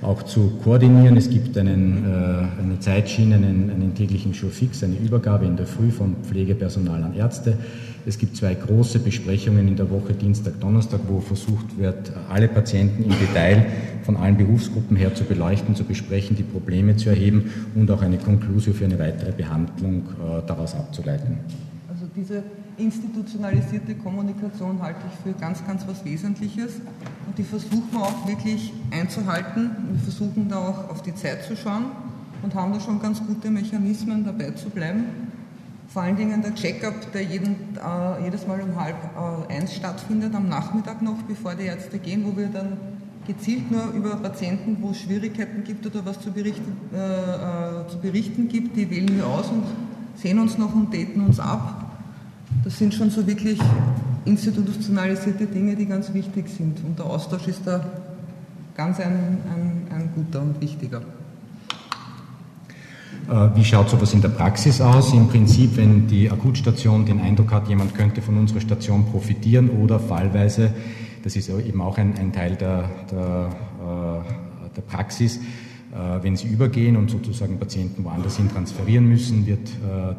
auch 0.01 0.23
zu 0.23 0.59
koordinieren. 0.63 1.15
Es 1.17 1.29
gibt 1.29 1.57
einen, 1.57 2.05
äh, 2.05 2.61
eine 2.61 2.79
Zeitschiene, 2.79 3.35
einen, 3.35 3.71
einen 3.71 3.95
täglichen 3.95 4.33
Showfix, 4.33 4.83
eine 4.83 4.97
Übergabe 4.97 5.45
in 5.45 5.55
der 5.55 5.65
Früh 5.65 5.89
vom 5.91 6.17
Pflegepersonal 6.23 7.01
an 7.03 7.15
Ärzte. 7.15 7.57
Es 8.05 8.17
gibt 8.17 8.36
zwei 8.36 8.53
große 8.53 9.00
Besprechungen 9.00 9.65
in 9.65 9.77
der 9.77 9.89
Woche, 9.89 10.13
Dienstag, 10.13 10.60
Donnerstag, 10.60 11.00
wo 11.07 11.22
versucht 11.22 11.77
wird, 11.77 12.12
alle 12.29 12.50
Patienten 12.50 13.03
im 13.03 13.17
Detail 13.17 13.65
von 14.03 14.17
allen 14.17 14.36
Berufsgruppen 14.36 14.98
her 14.98 15.15
zu 15.15 15.24
beleuchten, 15.24 15.74
zu 15.74 15.86
besprechen, 15.86 16.36
die 16.36 16.43
Probleme 16.43 16.98
zu 16.98 17.10
erheben 17.10 17.50
und 17.75 17.89
auch 17.89 18.01
eine 18.01 18.17
Konklusion 18.17 18.75
für 18.75 18.83
eine 18.83 19.00
weitere 19.00 19.31
Behandlung 19.31 20.01
äh, 20.01 20.45
daraus 20.45 20.75
abzuleiten. 20.75 21.38
Also 21.88 22.05
diese 22.13 22.43
institutionalisierte 22.77 23.95
Kommunikation 23.95 24.81
halte 24.81 25.00
ich 25.07 25.31
für 25.31 25.39
ganz, 25.39 25.65
ganz 25.65 25.88
was 25.88 26.03
Wesentliches 26.03 26.74
und 27.25 27.38
die 27.38 27.43
versuchen 27.43 27.83
wir 27.91 28.01
auch 28.01 28.27
wirklich 28.27 28.74
einzuhalten. 28.91 29.72
Wir 29.91 30.00
versuchen 30.01 30.50
da 30.50 30.57
auch 30.57 30.89
auf 30.89 31.03
die 31.03 31.15
Zeit 31.15 31.43
zu 31.43 31.55
schauen 31.55 31.86
und 32.41 32.53
haben 32.53 32.74
da 32.74 32.81
schon 32.81 33.01
ganz 33.01 33.25
gute 33.25 33.50
Mechanismen 33.50 34.25
dabei 34.25 34.51
zu 34.51 34.69
bleiben. 34.69 35.05
Vor 35.93 36.01
allen 36.01 36.15
Dingen 36.15 36.41
der 36.41 36.55
Check-up, 36.55 37.12
der 37.13 37.21
jeden, 37.21 37.77
äh, 37.77 38.23
jedes 38.23 38.47
Mal 38.47 38.59
um 38.62 38.81
halb 38.81 38.95
äh, 39.50 39.53
eins 39.53 39.75
stattfindet, 39.75 40.33
am 40.33 40.50
Nachmittag 40.50 41.03
noch, 41.03 41.21
bevor 41.27 41.53
die 41.53 41.65
Ärzte 41.65 42.00
gehen, 42.00 42.25
wo 42.25 42.35
wir 42.35 42.47
dann 42.47 42.77
gezielt 43.27 43.69
nur 43.69 43.91
über 43.91 44.15
Patienten, 44.15 44.77
wo 44.81 44.89
es 44.89 45.01
Schwierigkeiten 45.01 45.63
gibt 45.63 45.85
oder 45.85 46.03
was 46.03 46.19
zu 46.19 46.31
berichten, 46.31 46.77
äh, 46.95 46.97
äh, 46.97 47.88
zu 47.89 48.00
berichten 48.00 48.47
gibt, 48.47 48.75
die 48.75 48.89
wählen 48.89 49.15
wir 49.15 49.27
aus 49.27 49.50
und 49.50 49.65
sehen 50.15 50.39
uns 50.39 50.57
noch 50.57 50.73
und 50.73 50.91
daten 50.91 51.21
uns 51.21 51.39
ab. 51.39 51.91
Das 52.63 52.75
sind 52.79 52.95
schon 52.95 53.12
so 53.12 53.27
wirklich 53.27 53.59
institutionalisierte 54.25 55.45
Dinge, 55.45 55.75
die 55.75 55.85
ganz 55.85 56.12
wichtig 56.12 56.50
sind. 56.50 56.83
Und 56.83 56.97
der 56.97 57.05
Austausch 57.05 57.47
ist 57.47 57.67
da 57.67 57.85
ganz 58.75 59.00
ein, 59.00 59.12
ein, 59.12 59.88
ein 59.95 60.09
guter 60.15 60.41
und 60.41 60.59
wichtiger. 60.59 61.03
Äh, 63.29 63.55
wie 63.55 63.63
schaut 63.63 63.89
sowas 63.89 64.13
in 64.13 64.21
der 64.21 64.29
Praxis 64.29 64.81
aus? 64.81 65.13
Im 65.13 65.29
Prinzip, 65.29 65.77
wenn 65.77 66.07
die 66.07 66.29
Akutstation 66.29 67.05
den 67.05 67.21
Eindruck 67.21 67.51
hat, 67.51 67.69
jemand 67.69 67.95
könnte 67.95 68.21
von 68.21 68.37
unserer 68.37 68.59
Station 68.59 69.05
profitieren 69.05 69.69
oder 69.69 69.99
fallweise, 69.99 70.73
das 71.23 71.37
ist 71.37 71.49
eben 71.49 71.81
auch 71.81 71.97
ein, 71.97 72.17
ein 72.17 72.33
Teil 72.33 72.55
der, 72.55 72.89
der, 73.09 73.49
äh, 73.79 74.75
der 74.75 74.81
Praxis, 74.81 75.37
äh, 75.37 76.21
wenn 76.21 76.35
sie 76.35 76.47
übergehen 76.47 76.97
und 76.97 77.09
sozusagen 77.11 77.57
Patienten 77.59 78.03
woanders 78.03 78.35
hin 78.35 78.49
transferieren 78.49 79.07
müssen, 79.07 79.45
wird 79.45 79.69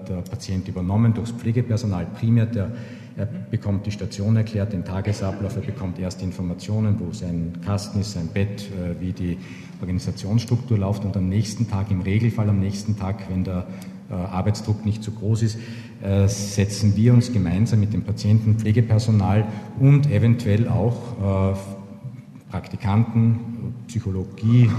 der 0.08 0.23
Patient 0.23 0.66
übernommen 0.68 1.12
durchs 1.12 1.32
Pflegepersonal 1.32 2.06
primär. 2.18 2.46
Der, 2.46 2.70
er 3.16 3.26
bekommt 3.26 3.87
die 3.87 3.92
Station 3.92 4.37
erklärt, 4.37 4.73
den 4.73 4.84
Tagesablauf, 4.84 5.54
er 5.54 5.62
bekommt 5.62 6.00
erste 6.00 6.25
Informationen, 6.25 6.99
wo 6.99 7.12
sein 7.12 7.52
Kasten 7.64 8.00
ist, 8.00 8.12
sein 8.12 8.28
Bett, 8.28 8.68
wie 8.99 9.12
die 9.12 9.38
Organisationsstruktur 9.85 10.79
läuft 10.79 11.05
und 11.05 11.17
am 11.17 11.29
nächsten 11.29 11.69
Tag, 11.69 11.91
im 11.91 12.00
Regelfall 12.00 12.49
am 12.49 12.59
nächsten 12.59 12.97
Tag, 12.97 13.29
wenn 13.29 13.45
der 13.45 13.67
äh, 14.11 14.14
Arbeitsdruck 14.14 14.85
nicht 14.87 15.03
zu 15.03 15.12
groß 15.12 15.43
ist, 15.43 15.59
äh, 16.03 16.26
setzen 16.26 16.97
wir 16.97 17.12
uns 17.12 17.33
gemeinsam 17.33 17.81
mit 17.81 17.93
dem 17.93 18.03
Patienten, 18.03 18.57
Pflegepersonal 18.57 19.45
und 19.79 20.11
eventuell 20.11 20.69
auch 20.69 21.53
äh, 21.53 22.50
Praktikanten, 22.50 23.41
Psychologie, 23.88 24.71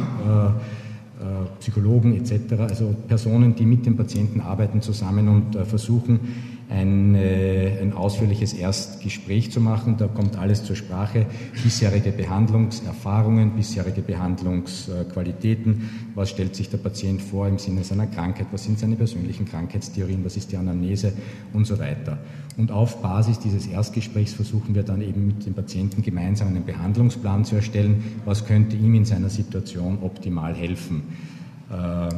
Psychologen 1.59 2.15
etc., 2.15 2.53
also 2.57 2.95
Personen, 3.05 3.53
die 3.53 3.65
mit 3.65 3.85
dem 3.85 3.97
Patienten 3.97 4.39
arbeiten, 4.39 4.81
zusammen 4.81 5.27
und 5.27 5.67
versuchen, 5.67 6.21
ein, 6.69 7.15
ein 7.15 7.93
ausführliches 7.93 8.53
Erstgespräch 8.53 9.51
zu 9.51 9.61
machen. 9.61 9.97
Da 9.97 10.07
kommt 10.07 10.37
alles 10.37 10.63
zur 10.63 10.75
Sprache, 10.75 11.25
bisherige 11.63 12.11
Behandlungserfahrungen, 12.11 13.51
bisherige 13.51 14.01
Behandlungsqualitäten, 14.01 15.89
was 16.15 16.29
stellt 16.29 16.55
sich 16.55 16.69
der 16.69 16.77
Patient 16.77 17.21
vor 17.21 17.47
im 17.47 17.59
Sinne 17.59 17.83
seiner 17.83 18.07
Krankheit, 18.07 18.47
was 18.51 18.63
sind 18.63 18.79
seine 18.79 18.95
persönlichen 18.95 19.45
Krankheitstheorien, 19.45 20.25
was 20.25 20.37
ist 20.37 20.51
die 20.51 20.57
Anamnese 20.57 21.13
und 21.53 21.65
so 21.65 21.77
weiter. 21.77 22.17
Und 22.57 22.71
auf 22.71 23.01
Basis 23.01 23.39
dieses 23.39 23.67
Erstgesprächs 23.67 24.33
versuchen 24.33 24.75
wir 24.75 24.83
dann 24.83 25.01
eben 25.01 25.27
mit 25.27 25.45
dem 25.45 25.53
Patienten 25.53 26.01
gemeinsam 26.01 26.47
einen 26.47 26.65
Behandlungsplan 26.65 27.45
zu 27.45 27.55
erstellen, 27.55 28.03
was 28.23 28.45
könnte 28.45 28.75
ihm 28.77 28.95
in 28.95 29.05
seiner 29.05 29.29
Situation 29.29 29.99
optimal 30.01 30.55
helfen. 30.55 31.03
Äh, 31.69 32.09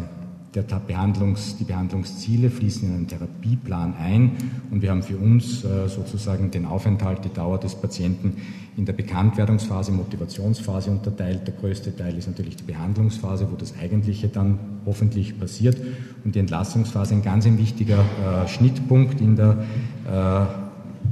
der 0.55 0.63
Behandlungs, 0.63 1.57
die 1.57 1.65
Behandlungsziele 1.65 2.49
fließen 2.49 2.87
in 2.87 2.95
einen 2.95 3.07
Therapieplan 3.07 3.93
ein 3.95 4.31
und 4.71 4.81
wir 4.81 4.91
haben 4.91 5.03
für 5.03 5.17
uns 5.17 5.63
äh, 5.63 5.87
sozusagen 5.87 6.51
den 6.51 6.65
Aufenthalt, 6.65 7.23
die 7.25 7.29
Dauer 7.29 7.59
des 7.59 7.75
Patienten 7.75 8.37
in 8.77 8.85
der 8.85 8.93
Bekanntwerdungsphase, 8.93 9.91
Motivationsphase 9.91 10.91
unterteilt. 10.91 11.47
Der 11.47 11.53
größte 11.53 11.95
Teil 11.95 12.17
ist 12.17 12.27
natürlich 12.27 12.55
die 12.55 12.63
Behandlungsphase, 12.63 13.47
wo 13.51 13.55
das 13.55 13.73
Eigentliche 13.77 14.29
dann 14.29 14.59
hoffentlich 14.85 15.37
passiert 15.39 15.77
und 16.23 16.35
die 16.35 16.39
Entlassungsphase 16.39 17.15
ein 17.15 17.23
ganz 17.23 17.45
ein 17.45 17.57
wichtiger 17.57 17.99
äh, 17.99 18.47
Schnittpunkt 18.47 19.19
in 19.19 19.35
der 19.35 19.65
äh, 20.09 20.45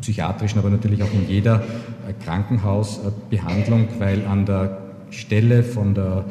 psychiatrischen, 0.01 0.59
aber 0.59 0.69
natürlich 0.69 1.03
auch 1.03 1.13
in 1.13 1.27
jeder 1.27 1.61
äh, 2.07 2.13
Krankenhausbehandlung, 2.23 3.87
weil 3.99 4.25
an 4.25 4.45
der 4.45 4.77
Stelle 5.09 5.63
von 5.63 5.93
der 5.93 6.25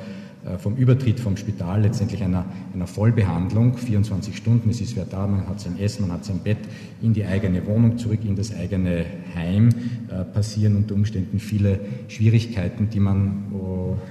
vom 0.58 0.76
Übertritt 0.76 1.20
vom 1.20 1.36
Spital, 1.36 1.82
letztendlich 1.82 2.22
einer, 2.22 2.44
einer 2.74 2.86
Vollbehandlung, 2.86 3.76
24 3.76 4.36
Stunden, 4.36 4.70
es 4.70 4.80
ist 4.80 4.96
wer 4.96 5.04
da, 5.04 5.26
man 5.26 5.48
hat 5.48 5.60
sein 5.60 5.78
Essen, 5.78 6.02
man 6.02 6.12
hat 6.12 6.24
sein 6.24 6.40
Bett, 6.40 6.58
in 7.00 7.14
die 7.14 7.24
eigene 7.24 7.66
Wohnung 7.66 7.98
zurück, 7.98 8.20
in 8.24 8.36
das 8.36 8.54
eigene 8.54 9.06
Heim, 9.34 9.70
äh, 10.08 10.24
passieren 10.24 10.76
unter 10.76 10.94
Umständen 10.94 11.38
viele 11.38 11.80
Schwierigkeiten, 12.08 12.90
die, 12.90 13.00
man, 13.00 13.52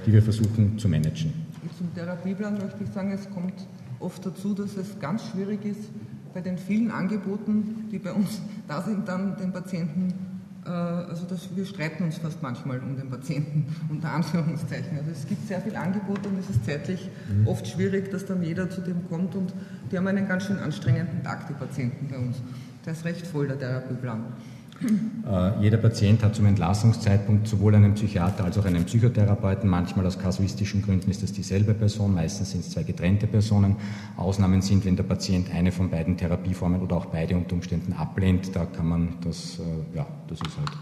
die 0.06 0.12
wir 0.12 0.22
versuchen 0.22 0.78
zu 0.78 0.88
managen. 0.88 1.32
Zum 1.78 1.94
Therapieplan 1.94 2.54
möchte 2.54 2.84
ich 2.84 2.90
sagen, 2.90 3.12
es 3.12 3.28
kommt 3.30 3.54
oft 4.00 4.24
dazu, 4.24 4.54
dass 4.54 4.76
es 4.76 4.98
ganz 5.00 5.22
schwierig 5.30 5.64
ist, 5.64 5.90
bei 6.34 6.40
den 6.40 6.58
vielen 6.58 6.90
Angeboten, 6.90 7.88
die 7.92 7.98
bei 7.98 8.12
uns 8.12 8.42
da 8.66 8.82
sind, 8.82 9.08
dann 9.08 9.36
den 9.36 9.52
Patienten 9.52 10.08
äh, 10.08 10.33
also 10.70 11.26
das, 11.28 11.54
wir 11.54 11.66
streiten 11.66 12.04
uns 12.04 12.18
fast 12.18 12.42
manchmal 12.42 12.78
um 12.80 12.96
den 12.96 13.10
Patienten, 13.10 13.66
unter 13.90 14.12
Anführungszeichen. 14.12 14.98
Also 14.98 15.10
es 15.10 15.26
gibt 15.26 15.46
sehr 15.46 15.60
viel 15.60 15.76
Angebot 15.76 16.26
und 16.26 16.38
es 16.38 16.50
ist 16.50 16.64
zeitlich 16.64 17.10
mhm. 17.28 17.46
oft 17.46 17.66
schwierig, 17.66 18.10
dass 18.10 18.24
dann 18.26 18.42
jeder 18.42 18.70
zu 18.70 18.80
dem 18.80 19.08
kommt 19.08 19.34
und 19.34 19.52
die 19.90 19.96
haben 19.98 20.06
einen 20.06 20.26
ganz 20.26 20.44
schön 20.44 20.58
anstrengenden 20.58 21.22
Tag, 21.22 21.46
die 21.48 21.54
Patienten 21.54 22.08
bei 22.08 22.16
uns. 22.16 22.36
Der 22.84 22.92
ist 22.92 23.04
recht 23.04 23.26
voll, 23.26 23.48
der 23.48 23.58
Therapieplan. 23.58 24.24
Äh, 24.82 25.62
jeder 25.62 25.78
Patient 25.78 26.22
hat 26.22 26.34
zum 26.34 26.46
Entlassungszeitpunkt 26.46 27.48
sowohl 27.48 27.74
einen 27.74 27.94
Psychiater 27.94 28.44
als 28.44 28.58
auch 28.58 28.64
einen 28.64 28.84
Psychotherapeuten. 28.84 29.68
Manchmal 29.68 30.06
aus 30.06 30.18
kasuistischen 30.18 30.82
Gründen 30.82 31.10
ist 31.10 31.22
das 31.22 31.32
dieselbe 31.32 31.74
Person, 31.74 32.14
meistens 32.14 32.50
sind 32.50 32.60
es 32.60 32.70
zwei 32.70 32.82
getrennte 32.82 33.26
Personen. 33.26 33.76
Ausnahmen 34.16 34.62
sind, 34.62 34.84
wenn 34.84 34.96
der 34.96 35.04
Patient 35.04 35.48
eine 35.54 35.72
von 35.72 35.90
beiden 35.90 36.16
Therapieformen 36.16 36.82
oder 36.82 36.96
auch 36.96 37.06
beide 37.06 37.36
unter 37.36 37.54
Umständen 37.54 37.92
ablehnt. 37.92 38.54
Da 38.54 38.66
kann 38.66 38.88
man 38.88 39.08
das, 39.22 39.58
äh, 39.58 39.96
ja, 39.96 40.06
das 40.28 40.38
ist 40.40 40.58
halt 40.58 40.72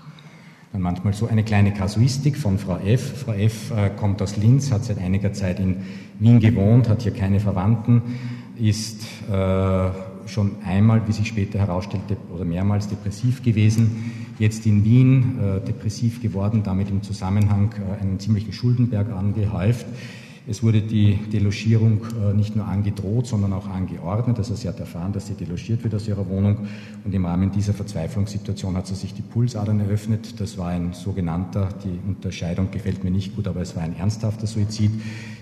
dann 0.73 0.81
manchmal 0.81 1.13
so 1.13 1.27
eine 1.27 1.45
kleine 1.45 1.73
Kasuistik 1.73 2.37
von 2.37 2.59
Frau 2.59 2.79
F. 2.79 3.25
Frau 3.25 3.33
F. 3.33 3.71
Äh, 3.73 3.91
kommt 3.91 4.23
aus 4.23 4.37
Linz, 4.37 4.73
hat 4.73 4.85
seit 4.85 4.99
einiger 4.99 5.33
Zeit 5.33 5.61
in 5.61 5.77
Wien 6.19 6.41
gewohnt, 6.41 6.89
hat 6.89 7.03
hier 7.03 7.13
keine 7.13 7.41
Verwandten, 7.41 8.01
ist 8.57 9.03
äh, 9.31 9.91
schon 10.27 10.57
einmal, 10.65 11.07
wie 11.07 11.13
sich 11.13 11.29
später 11.29 11.59
herausstellte, 11.59 12.17
oder 12.35 12.45
mehrmals 12.45 12.89
depressiv 12.89 13.43
gewesen, 13.43 14.13
jetzt 14.39 14.67
in 14.67 14.85
Wien 14.85 15.39
äh, 15.39 15.61
depressiv 15.61 16.21
geworden, 16.23 16.63
damit 16.63 16.91
im 16.91 17.03
Zusammenhang 17.03 17.75
äh, 17.79 18.01
einen 18.01 18.19
ziemlichen 18.19 18.53
Schuldenberg 18.53 19.13
angehäuft. 19.13 19.87
Es 20.49 20.63
wurde 20.63 20.83
die 20.83 21.17
Delogierung 21.33 22.01
äh, 22.21 22.35
nicht 22.35 22.57
nur 22.57 22.67
angedroht, 22.67 23.29
sondern 23.29 23.53
auch 23.53 23.69
angeordnet. 23.69 24.39
Also 24.39 24.57
sie 24.57 24.67
hat 24.67 24.81
erfahren, 24.81 25.13
dass 25.13 25.29
sie 25.29 25.35
delogiert 25.35 25.85
wird 25.85 25.95
aus 25.95 26.09
ihrer 26.09 26.29
Wohnung. 26.29 26.67
Und 27.05 27.15
im 27.15 27.25
Rahmen 27.25 27.53
dieser 27.53 27.73
Verzweiflungssituation 27.73 28.77
hat 28.77 28.89
sie 28.89 28.97
sich 28.97 29.15
die 29.15 29.23
Pulsadern 29.23 29.79
eröffnet. 29.79 30.41
Das 30.41 30.59
war 30.59 30.69
ein 30.69 30.95
sogenannter, 30.95 31.69
die 31.85 31.97
Unterscheidung 32.09 32.73
gefällt 32.73 33.05
mir 33.05 33.13
nicht 33.13 33.37
gut, 33.37 33.47
aber 33.47 33.61
es 33.61 33.77
war 33.77 33.85
ein 33.85 33.97
ernsthafter 33.97 34.49
Suizid. 34.49 34.91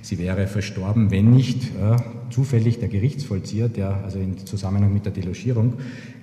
Sie 0.02 0.18
wäre 0.18 0.46
verstorben, 0.46 1.10
wenn 1.10 1.30
nicht 1.30 1.62
äh, 1.76 1.96
zufällig 2.28 2.78
der 2.78 2.88
Gerichtsvollzieher, 2.88 3.70
der 3.70 4.04
also 4.04 4.18
in 4.18 4.36
Zusammenhang 4.46 4.92
mit 4.92 5.06
der 5.06 5.12
Delogierung 5.12 5.74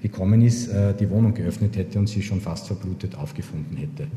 gekommen 0.04 0.44
ist, 0.44 0.68
äh, 0.68 0.94
die 0.94 1.10
Wohnung 1.10 1.34
geöffnet 1.34 1.78
hätte 1.78 1.98
und 1.98 2.08
sie 2.08 2.22
schon 2.22 2.42
fast 2.42 2.68
verblutet 2.68 3.16
aufgefunden 3.16 3.76
hätte. 3.76 4.08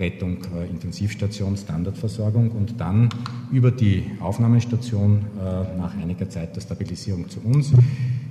Rettung 0.00 0.38
äh, 0.56 0.68
Intensivstation, 0.68 1.56
Standardversorgung 1.56 2.50
und 2.50 2.80
dann 2.80 3.10
über 3.52 3.70
die 3.70 4.04
Aufnahmestation 4.20 5.26
äh, 5.38 5.78
nach 5.78 5.96
einiger 5.96 6.28
Zeit 6.28 6.56
der 6.56 6.62
Stabilisierung 6.62 7.28
zu 7.28 7.40
uns. 7.40 7.72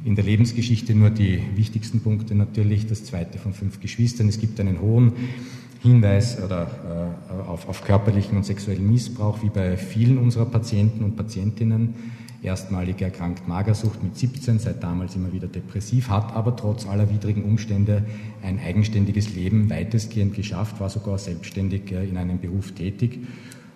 In 0.03 0.15
der 0.15 0.25
Lebensgeschichte 0.25 0.95
nur 0.95 1.11
die 1.11 1.41
wichtigsten 1.55 2.01
Punkte 2.01 2.35
natürlich, 2.35 2.87
das 2.87 3.05
zweite 3.05 3.37
von 3.37 3.53
fünf 3.53 3.79
Geschwistern. 3.79 4.27
Es 4.27 4.39
gibt 4.39 4.59
einen 4.59 4.81
hohen 4.81 5.13
Hinweis 5.81 6.41
oder, 6.43 7.15
äh, 7.29 7.49
auf, 7.49 7.69
auf 7.69 7.83
körperlichen 7.83 8.35
und 8.35 8.45
sexuellen 8.45 8.91
Missbrauch, 8.91 9.43
wie 9.43 9.49
bei 9.49 9.77
vielen 9.77 10.17
unserer 10.17 10.45
Patienten 10.45 11.03
und 11.03 11.15
Patientinnen. 11.15 11.93
Erstmalig 12.41 13.01
erkrankt 13.01 13.49
Magersucht 13.49 14.01
mit 14.01 14.17
17, 14.17 14.59
seit 14.59 14.81
damals 14.81 15.15
immer 15.15 15.33
wieder 15.33 15.47
depressiv, 15.47 16.09
hat 16.09 16.33
aber 16.33 16.55
trotz 16.55 16.87
aller 16.87 17.09
widrigen 17.09 17.43
Umstände 17.43 18.05
ein 18.41 18.59
eigenständiges 18.59 19.35
Leben 19.35 19.69
weitestgehend 19.69 20.35
geschafft, 20.35 20.79
war 20.79 20.89
sogar 20.89 21.17
selbstständig 21.17 21.91
äh, 21.91 22.07
in 22.07 22.15
einem 22.15 22.39
Beruf 22.39 22.71
tätig, 22.71 23.19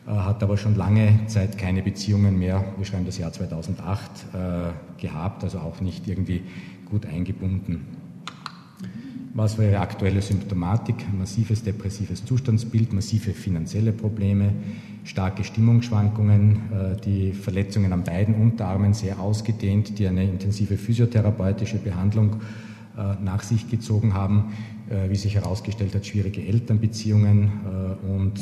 äh, 0.07 0.11
hat 0.11 0.41
aber 0.43 0.55
schon 0.55 0.75
lange 0.75 1.27
Zeit 1.27 1.57
keine 1.57 1.83
Beziehungen 1.83 2.39
mehr, 2.39 2.63
wir 2.77 2.85
schreiben 2.85 3.05
das 3.05 3.17
Jahr 3.17 3.33
2008, 3.33 4.11
äh, 4.33 5.01
gehabt, 5.01 5.43
also 5.43 5.59
auch 5.59 5.81
nicht 5.81 6.07
irgendwie 6.07 6.43
gut 6.89 7.05
eingebunden. 7.05 7.81
Was 9.33 9.57
war 9.57 9.65
ihre 9.65 9.79
aktuelle 9.79 10.21
Symptomatik? 10.21 10.95
Massives 11.11 11.63
depressives 11.63 12.23
Zustandsbild, 12.23 12.93
massive 12.93 13.33
finanzielle 13.33 13.91
Probleme, 13.91 14.53
starke 15.03 15.43
Stimmungsschwankungen, 15.43 16.55
äh, 16.71 17.01
die 17.01 17.33
Verletzungen 17.33 17.91
an 17.93 18.03
beiden 18.03 18.35
Unterarmen 18.35 18.93
sehr 18.93 19.19
ausgedehnt, 19.19 19.99
die 19.99 20.07
eine 20.07 20.23
intensive 20.23 20.77
physiotherapeutische 20.77 21.77
Behandlung 21.77 22.37
äh, 22.97 23.15
nach 23.23 23.43
sich 23.43 23.69
gezogen 23.69 24.13
haben, 24.13 24.53
äh, 24.89 25.09
wie 25.09 25.15
sich 25.15 25.35
herausgestellt 25.35 25.93
hat, 25.93 26.05
schwierige 26.05 26.45
Elternbeziehungen 26.45 27.51
und 28.03 28.33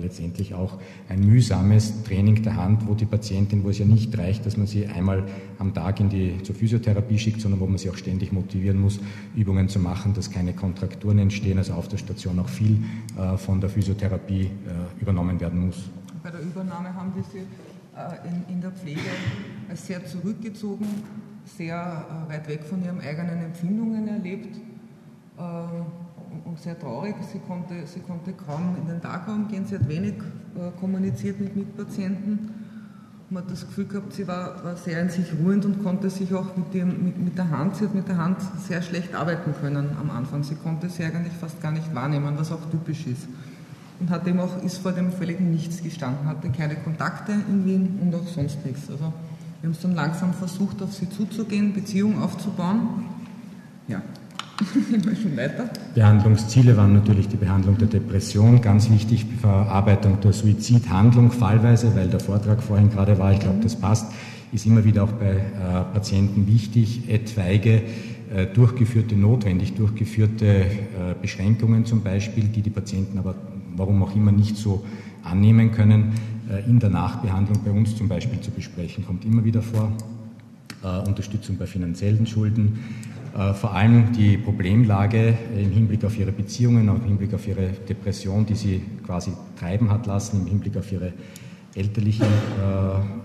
letztendlich 0.00 0.54
auch 0.54 0.78
ein 1.08 1.20
mühsames 1.20 2.02
Training 2.04 2.42
der 2.42 2.56
Hand, 2.56 2.86
wo 2.86 2.94
die 2.94 3.04
Patientin, 3.04 3.64
wo 3.64 3.70
es 3.70 3.78
ja 3.78 3.84
nicht 3.84 4.16
reicht, 4.16 4.46
dass 4.46 4.56
man 4.56 4.66
sie 4.66 4.86
einmal 4.86 5.24
am 5.58 5.74
Tag 5.74 6.00
in 6.00 6.08
die, 6.08 6.42
zur 6.42 6.54
Physiotherapie 6.54 7.18
schickt, 7.18 7.40
sondern 7.40 7.60
wo 7.60 7.66
man 7.66 7.78
sie 7.78 7.90
auch 7.90 7.96
ständig 7.96 8.32
motivieren 8.32 8.80
muss, 8.80 8.98
Übungen 9.36 9.68
zu 9.68 9.78
machen, 9.78 10.14
dass 10.14 10.30
keine 10.30 10.52
Kontrakturen 10.54 11.18
entstehen, 11.18 11.58
also 11.58 11.74
auf 11.74 11.88
der 11.88 11.98
Station 11.98 12.38
auch 12.38 12.48
viel 12.48 12.78
von 13.36 13.60
der 13.60 13.68
Physiotherapie 13.68 14.50
übernommen 15.00 15.40
werden 15.40 15.66
muss. 15.66 15.90
Bei 16.22 16.30
der 16.30 16.40
Übernahme 16.40 16.94
haben 16.94 17.12
wir 17.14 17.24
sie 17.24 17.46
in 18.48 18.60
der 18.60 18.70
Pflege 18.70 19.00
sehr 19.74 20.04
zurückgezogen 20.06 20.86
sehr 21.44 22.04
äh, 22.28 22.32
weit 22.32 22.48
weg 22.48 22.64
von 22.64 22.82
ihren 22.84 23.00
eigenen 23.00 23.44
Empfindungen 23.44 24.08
erlebt 24.08 24.56
äh, 25.36 26.48
und 26.48 26.58
sehr 26.58 26.78
traurig. 26.78 27.14
Sie 27.32 27.38
konnte, 27.40 27.86
sie 27.86 28.00
konnte 28.00 28.32
kaum 28.32 28.76
in 28.80 28.86
den 28.86 29.00
Tagraum 29.00 29.48
gehen, 29.48 29.66
sie 29.66 29.76
hat 29.76 29.88
wenig 29.88 30.14
äh, 30.14 30.70
kommuniziert 30.78 31.40
mit 31.40 31.56
Mitpatienten. 31.56 32.54
Man 33.30 33.44
hat 33.44 33.52
das 33.52 33.64
Gefühl 33.64 33.86
gehabt, 33.86 34.12
sie 34.12 34.26
war, 34.26 34.64
war 34.64 34.76
sehr 34.76 35.00
in 35.00 35.08
sich 35.08 35.26
ruhend 35.40 35.64
und 35.64 35.84
konnte 35.84 36.10
sich 36.10 36.34
auch 36.34 36.56
mit, 36.56 36.74
dem, 36.74 37.04
mit, 37.04 37.18
mit 37.18 37.38
der 37.38 37.48
Hand, 37.50 37.76
sie 37.76 37.84
hat 37.84 37.94
mit 37.94 38.08
der 38.08 38.16
Hand 38.16 38.38
sehr 38.66 38.82
schlecht 38.82 39.14
arbeiten 39.14 39.54
können 39.60 39.96
am 40.00 40.10
Anfang. 40.10 40.42
Sie 40.42 40.56
konnte 40.56 40.88
sie 40.88 41.04
eigentlich 41.04 41.34
fast 41.34 41.60
gar 41.62 41.70
nicht 41.70 41.94
wahrnehmen, 41.94 42.34
was 42.36 42.50
auch 42.50 42.68
typisch 42.70 43.06
ist. 43.06 43.28
Und 44.00 44.10
hat 44.10 44.26
eben 44.26 44.40
auch, 44.40 44.62
ist 44.62 44.78
vor 44.78 44.92
dem 44.92 45.12
völligen 45.12 45.50
Nichts 45.50 45.82
gestanden, 45.82 46.26
hatte 46.26 46.48
keine 46.48 46.76
Kontakte 46.76 47.32
in 47.32 47.66
Wien 47.66 47.98
und 48.00 48.14
auch 48.14 48.26
sonst 48.26 48.64
nichts. 48.64 48.90
Also 48.90 49.12
wir 49.60 49.68
haben 49.68 49.72
es 49.72 49.80
dann 49.80 49.94
langsam 49.94 50.32
versucht, 50.32 50.82
auf 50.82 50.92
sie 50.94 51.08
zuzugehen, 51.10 51.74
Beziehungen 51.74 52.22
aufzubauen. 52.22 53.04
Ja, 53.88 54.00
schon 55.22 55.36
weiter. 55.36 55.68
Behandlungsziele 55.94 56.76
waren 56.76 56.94
natürlich 56.94 57.28
die 57.28 57.36
Behandlung 57.36 57.76
der 57.76 57.88
Depression, 57.88 58.62
ganz 58.62 58.90
wichtig, 58.90 59.26
Verarbeitung 59.40 60.20
der 60.20 60.32
Suizidhandlung 60.32 61.30
fallweise, 61.30 61.94
weil 61.94 62.08
der 62.08 62.20
Vortrag 62.20 62.62
vorhin 62.62 62.90
gerade 62.90 63.18
war, 63.18 63.32
ich 63.32 63.40
glaube, 63.40 63.58
das 63.62 63.76
passt, 63.76 64.10
ist 64.52 64.66
immer 64.66 64.84
wieder 64.84 65.04
auch 65.04 65.12
bei 65.12 65.32
äh, 65.32 65.42
Patienten 65.92 66.46
wichtig, 66.46 67.08
etwaige 67.08 67.82
äh, 68.34 68.46
durchgeführte, 68.46 69.14
notwendig 69.14 69.74
durchgeführte 69.74 70.46
äh, 70.46 70.66
Beschränkungen 71.20 71.84
zum 71.84 72.02
Beispiel, 72.02 72.44
die 72.44 72.62
die 72.62 72.70
Patienten 72.70 73.18
aber 73.18 73.34
warum 73.80 74.02
auch 74.02 74.14
immer 74.14 74.30
nicht 74.30 74.56
so 74.56 74.84
annehmen 75.24 75.72
können, 75.72 76.12
äh, 76.50 76.68
in 76.68 76.78
der 76.78 76.90
Nachbehandlung 76.90 77.64
bei 77.64 77.70
uns 77.70 77.96
zum 77.96 78.08
Beispiel 78.08 78.40
zu 78.40 78.50
besprechen. 78.50 79.06
Kommt 79.06 79.24
immer 79.24 79.44
wieder 79.44 79.62
vor. 79.62 79.90
Äh, 80.82 81.08
Unterstützung 81.08 81.56
bei 81.56 81.66
finanziellen 81.66 82.26
Schulden. 82.26 82.78
Äh, 83.36 83.54
vor 83.54 83.74
allem 83.74 84.12
die 84.12 84.36
Problemlage 84.36 85.34
im 85.56 85.70
Hinblick 85.70 86.04
auf 86.04 86.18
ihre 86.18 86.32
Beziehungen, 86.32 86.88
auch 86.88 86.96
im 86.96 87.04
Hinblick 87.04 87.34
auf 87.34 87.46
ihre 87.48 87.68
Depression, 87.88 88.46
die 88.46 88.54
sie 88.54 88.82
quasi 89.04 89.32
treiben 89.58 89.90
hat 89.90 90.06
lassen, 90.06 90.42
im 90.42 90.46
Hinblick 90.46 90.76
auf 90.76 90.92
ihre 90.92 91.12
elterliche 91.72 92.26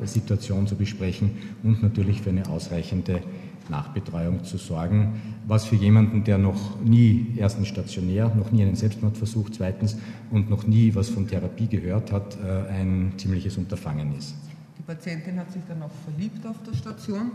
Situation 0.03 0.67
zu 0.67 0.75
besprechen 0.75 1.31
und 1.63 1.81
natürlich 1.81 2.21
für 2.21 2.29
eine 2.29 2.47
ausreichende 2.47 3.21
Nachbetreuung 3.69 4.43
zu 4.43 4.57
sorgen, 4.57 5.21
was 5.47 5.65
für 5.65 5.75
jemanden, 5.75 6.23
der 6.23 6.37
noch 6.37 6.79
nie 6.81 7.33
erstens 7.37 7.67
stationär, 7.67 8.31
noch 8.35 8.51
nie 8.51 8.63
einen 8.63 8.75
Selbstmordversuch, 8.75 9.49
zweitens 9.51 9.97
und 10.31 10.49
noch 10.49 10.67
nie 10.67 10.93
was 10.95 11.09
von 11.09 11.27
Therapie 11.27 11.67
gehört 11.67 12.11
hat, 12.11 12.37
äh, 12.43 12.71
ein 12.71 13.13
ziemliches 13.17 13.57
Unterfangen 13.57 14.15
ist. 14.17 14.35
Die 14.77 14.83
Patientin 14.83 15.37
hat 15.37 15.51
sich 15.51 15.61
dann 15.67 15.81
auch 15.81 15.91
verliebt 16.03 16.45
auf 16.45 16.57
der 16.63 16.73
Station, 16.73 17.31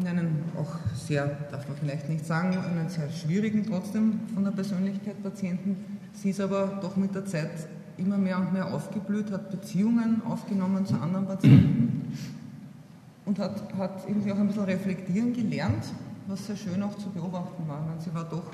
in 0.00 0.06
einen 0.06 0.42
auch 0.58 0.74
sehr, 0.94 1.26
darf 1.50 1.68
man 1.68 1.76
vielleicht 1.76 2.08
nicht 2.08 2.26
sagen, 2.26 2.56
einen 2.56 2.88
sehr 2.88 3.08
schwierigen 3.10 3.64
trotzdem 3.64 4.20
von 4.34 4.44
der 4.44 4.50
Persönlichkeit 4.50 5.22
Patienten. 5.22 5.76
Sie 6.12 6.30
ist 6.30 6.40
aber 6.40 6.78
doch 6.82 6.96
mit 6.96 7.14
der 7.14 7.24
Zeit 7.24 7.68
immer 7.96 8.18
mehr 8.18 8.38
und 8.38 8.52
mehr 8.52 8.74
aufgeblüht, 8.74 9.30
hat 9.30 9.50
Beziehungen 9.50 10.22
aufgenommen 10.24 10.84
zu 10.84 10.94
anderen 10.94 11.26
Patienten 11.26 12.12
und 13.26 13.38
hat, 13.38 13.62
hat 13.78 14.04
irgendwie 14.06 14.32
auch 14.32 14.38
ein 14.38 14.46
bisschen 14.46 14.64
reflektieren 14.64 15.32
gelernt, 15.32 15.84
was 16.26 16.46
sehr 16.46 16.56
schön 16.56 16.82
auch 16.82 16.96
zu 16.96 17.10
beobachten 17.10 17.66
war. 17.66 17.80
Meine, 17.82 18.00
sie 18.00 18.14
war 18.14 18.24
doch 18.24 18.44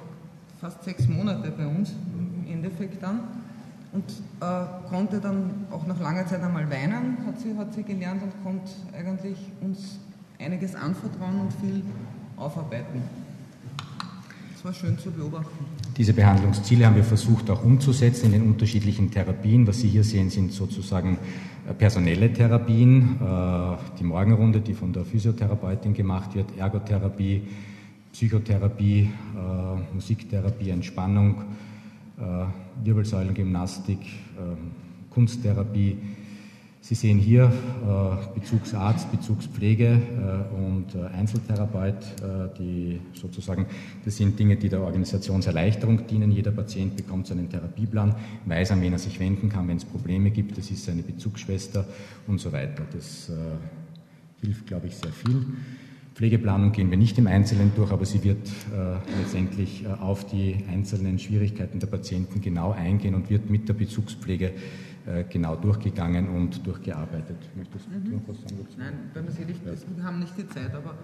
fast 0.61 0.83
sechs 0.85 1.09
Monate 1.09 1.51
bei 1.51 1.67
uns 1.67 1.93
im 2.17 2.53
Endeffekt 2.53 3.03
dann 3.03 3.21
und 3.93 4.05
äh, 4.41 4.89
konnte 4.89 5.21
dann 5.21 5.67
auch 5.71 5.87
nach 5.87 5.99
langer 5.99 6.27
Zeit 6.27 6.43
einmal 6.43 6.71
weinen, 6.71 7.19
hat 7.27 7.41
sie, 7.41 7.57
hat 7.57 7.75
sie 7.75 7.83
gelernt 7.83 8.23
und 8.23 8.33
konnte 8.43 8.71
eigentlich 8.97 9.39
uns 9.61 9.99
einiges 10.39 10.75
anvertrauen 10.75 11.41
und 11.41 11.53
viel 11.55 11.83
aufarbeiten. 12.37 13.03
Das 14.53 14.65
war 14.65 14.73
schön 14.73 14.99
zu 14.99 15.11
beobachten. 15.11 15.80
Diese 15.97 16.13
Behandlungsziele 16.13 16.87
haben 16.87 16.97
wir 16.97 17.05
versucht 17.05 17.51
auch 17.51 17.65
umzusetzen 17.65 18.27
in 18.27 18.33
den 18.33 18.43
unterschiedlichen 18.43 19.11
Therapien. 19.11 19.67
Was 19.67 19.81
Sie 19.81 19.89
hier 19.89 20.05
sehen, 20.05 20.31
sind 20.31 20.53
sozusagen 20.53 21.19
äh, 21.69 21.75
personelle 21.75 22.33
Therapien. 22.33 23.17
Äh, 23.21 23.77
die 23.99 24.05
Morgenrunde, 24.05 24.61
die 24.61 24.75
von 24.75 24.93
der 24.93 25.05
Physiotherapeutin 25.05 25.93
gemacht 25.93 26.35
wird, 26.35 26.57
Ergotherapie, 26.57 27.43
Psychotherapie, 28.13 29.11
äh, 29.37 29.95
Musiktherapie, 29.95 30.71
Entspannung, 30.71 31.43
Wirbelsäulengymnastik, 32.85 33.99
Kunsttherapie, 35.09 35.97
Sie 36.83 36.95
sehen 36.95 37.19
hier 37.19 37.45
äh, 37.45 38.39
Bezugsarzt, 38.39 39.11
Bezugspflege 39.13 39.85
äh, 39.87 40.55
und 40.57 40.95
äh, 40.95 41.15
Einzeltherapeut, 41.15 41.95
äh, 41.95 42.59
die 42.59 43.01
sozusagen, 43.13 43.67
das 44.05 44.17
sind 44.17 44.39
Dinge, 44.39 44.57
die 44.57 44.71
der 44.71 44.81
Organisationserleichterung 44.81 46.07
dienen. 46.07 46.33
Jeder 46.33 46.53
Patient 46.53 46.97
bekommt 46.97 47.27
seinen 47.27 47.51
Therapieplan, 47.51 48.15
weiß, 48.47 48.73
an 48.73 48.81
wen 48.81 48.95
er 48.95 48.99
sich 48.99 49.21
wenden 49.21 49.51
kann, 49.51 49.69
wenn 49.69 49.77
es 49.77 49.85
Probleme 49.85 50.31
gibt. 50.31 50.57
Das 50.57 50.71
ist 50.71 50.85
seine 50.85 51.03
Bezugsschwester 51.03 51.87
und 52.27 52.41
so 52.41 52.51
weiter. 52.51 52.83
Das 52.93 53.29
äh, 53.29 53.35
hilft, 54.45 54.67
glaube 54.67 54.87
ich, 54.87 54.97
sehr 54.97 55.13
viel. 55.13 55.45
Pflegeplanung 56.15 56.73
gehen 56.73 56.91
wir 56.91 56.99
nicht 56.99 57.17
im 57.19 57.27
Einzelnen 57.27 57.73
durch, 57.77 57.93
aber 57.93 58.05
sie 58.05 58.25
wird 58.25 58.49
äh, 58.75 58.97
letztendlich 59.21 59.87
auf 60.01 60.27
die 60.27 60.57
einzelnen 60.71 61.19
Schwierigkeiten 61.19 61.79
der 61.79 61.87
Patienten 61.87 62.41
genau 62.41 62.73
eingehen 62.73 63.15
und 63.15 63.31
wird 63.31 63.49
mit 63.49 63.69
der 63.69 63.75
Bezugspflege 63.75 64.47
äh, 64.47 64.53
genau 65.29 65.57
durchgegangen 65.57 66.29
und 66.29 66.67
durchgearbeitet. 66.67 67.37
Möchtest 67.57 67.87
du 67.87 68.11
noch 68.11 68.23
was 68.27 68.37
sagen 68.37 68.57
dazu? 68.63 68.79
Nein, 68.79 68.93
weil 69.15 69.23
wir, 69.25 69.47
nicht, 69.47 69.61
wir 69.97 70.05
haben 70.05 70.21
nicht 70.21 70.37
die 70.37 70.47
Zeit, 70.49 70.75
aber 70.75 70.95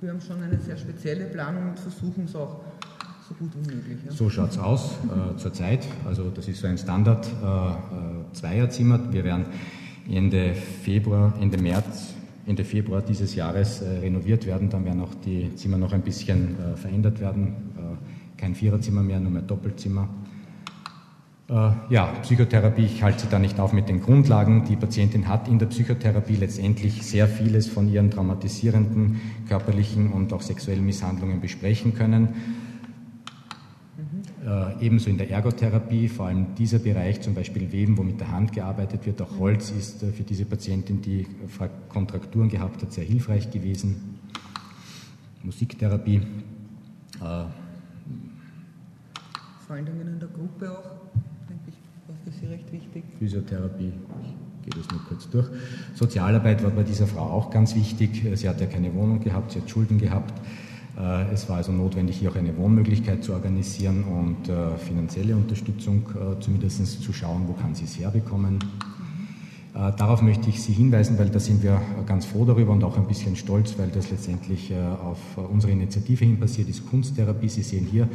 wir 0.00 0.10
haben 0.10 0.20
schon 0.20 0.42
eine 0.42 0.58
sehr 0.58 0.76
spezielle 0.76 1.26
Planung 1.26 1.70
und 1.70 1.78
versuchen 1.78 2.24
es 2.24 2.36
auch 2.36 2.60
so 3.28 3.34
gut 3.34 3.50
wie 3.54 3.74
möglich. 3.74 3.98
Ja. 4.04 4.12
So 4.12 4.30
schaut 4.30 4.50
es 4.50 4.58
aus 4.58 4.92
äh, 5.04 5.36
zurzeit. 5.36 5.86
Also 6.04 6.30
das 6.30 6.48
ist 6.48 6.60
so 6.60 6.66
ein 6.66 6.78
Standard 6.78 7.26
äh, 7.26 7.46
äh, 7.46 7.74
Zweierzimmer. 8.32 9.12
Wir 9.12 9.24
werden 9.24 9.46
Ende 10.08 10.54
Februar, 10.54 11.34
Ende 11.40 11.58
März, 11.58 12.14
Ende 12.46 12.64
Februar 12.64 13.02
dieses 13.02 13.34
Jahres 13.34 13.82
äh, 13.82 13.98
renoviert 13.98 14.46
werden. 14.46 14.70
Dann 14.70 14.84
werden 14.84 15.00
auch 15.00 15.14
die 15.24 15.54
Zimmer 15.56 15.78
noch 15.78 15.92
ein 15.92 16.02
bisschen 16.02 16.56
äh, 16.58 16.76
verändert 16.76 17.20
werden. 17.20 17.48
Äh, 17.76 18.40
kein 18.40 18.54
Viererzimmer 18.54 19.02
mehr, 19.02 19.18
nur 19.18 19.32
mehr 19.32 19.42
Doppelzimmer. 19.42 20.08
Äh, 21.48 21.70
ja, 21.90 22.06
Psychotherapie, 22.22 22.86
ich 22.86 23.04
halte 23.04 23.20
sie 23.20 23.28
da 23.28 23.38
nicht 23.38 23.60
auf 23.60 23.72
mit 23.72 23.88
den 23.88 24.00
Grundlagen. 24.00 24.64
Die 24.64 24.74
Patientin 24.74 25.28
hat 25.28 25.46
in 25.46 25.60
der 25.60 25.66
Psychotherapie 25.66 26.34
letztendlich 26.34 27.04
sehr 27.04 27.28
vieles 27.28 27.68
von 27.68 27.88
ihren 27.88 28.10
traumatisierenden 28.10 29.20
körperlichen 29.48 30.12
und 30.12 30.32
auch 30.32 30.42
sexuellen 30.42 30.84
Misshandlungen 30.84 31.40
besprechen 31.40 31.94
können. 31.94 32.34
Mhm. 33.96 34.22
Äh, 34.44 34.84
ebenso 34.84 35.08
in 35.08 35.18
der 35.18 35.30
Ergotherapie, 35.30 36.08
vor 36.08 36.26
allem 36.26 36.56
dieser 36.56 36.80
Bereich, 36.80 37.20
zum 37.20 37.34
Beispiel 37.34 37.70
Weben, 37.70 37.96
wo 37.96 38.02
mit 38.02 38.18
der 38.18 38.32
Hand 38.32 38.52
gearbeitet 38.52 39.06
wird, 39.06 39.22
auch 39.22 39.38
Holz 39.38 39.70
ist 39.70 40.02
äh, 40.02 40.10
für 40.10 40.24
diese 40.24 40.46
Patientin, 40.46 41.00
die 41.00 41.28
Kontrakturen 41.88 42.48
gehabt 42.48 42.82
hat, 42.82 42.92
sehr 42.92 43.04
hilfreich 43.04 43.52
gewesen. 43.52 44.18
Musiktherapie. 45.44 46.22
Vor 47.20 47.52
allen 49.68 49.86
Dingen 49.86 50.08
in 50.08 50.18
der 50.18 50.28
Gruppe 50.28 50.76
auch 50.76 50.95
für 52.26 52.32
Sie 52.32 52.46
recht 52.46 52.72
wichtig? 52.72 53.04
Physiotherapie, 53.20 53.92
ich 54.22 54.64
gehe 54.64 54.82
das 54.82 54.90
nur 54.90 55.00
kurz 55.08 55.30
durch. 55.30 55.46
Sozialarbeit 55.94 56.62
war 56.64 56.70
bei 56.70 56.82
dieser 56.82 57.06
Frau 57.06 57.22
auch 57.22 57.50
ganz 57.50 57.76
wichtig. 57.76 58.24
Sie 58.34 58.48
hat 58.48 58.60
ja 58.60 58.66
keine 58.66 58.92
Wohnung 58.94 59.20
gehabt, 59.20 59.52
sie 59.52 59.60
hat 59.60 59.70
Schulden 59.70 59.98
gehabt. 59.98 60.34
Äh, 60.98 61.32
es 61.32 61.48
war 61.48 61.58
also 61.58 61.70
notwendig, 61.70 62.16
hier 62.16 62.30
auch 62.30 62.36
eine 62.36 62.56
Wohnmöglichkeit 62.56 63.22
zu 63.22 63.32
organisieren 63.32 64.02
und 64.04 64.48
äh, 64.48 64.76
finanzielle 64.76 65.36
Unterstützung 65.36 66.02
äh, 66.10 66.40
zumindest 66.40 67.00
zu 67.00 67.12
schauen, 67.12 67.46
wo 67.46 67.52
kann 67.52 67.76
sie 67.76 67.84
es 67.84 67.96
herbekommen. 67.96 68.58
Darauf 69.76 70.22
möchte 70.22 70.48
ich 70.48 70.62
Sie 70.62 70.72
hinweisen, 70.72 71.18
weil 71.18 71.28
da 71.28 71.38
sind 71.38 71.62
wir 71.62 71.82
ganz 72.06 72.24
froh 72.24 72.46
darüber 72.46 72.72
und 72.72 72.82
auch 72.82 72.96
ein 72.96 73.06
bisschen 73.06 73.36
stolz, 73.36 73.74
weil 73.76 73.88
das 73.88 74.10
letztendlich 74.10 74.72
auf 74.74 75.18
unsere 75.36 75.70
Initiative 75.70 76.24
hin 76.24 76.40
passiert 76.40 76.70
ist, 76.70 76.88
Kunsttherapie. 76.88 77.50
Sie 77.50 77.62
sehen 77.62 77.86
hier 77.90 78.08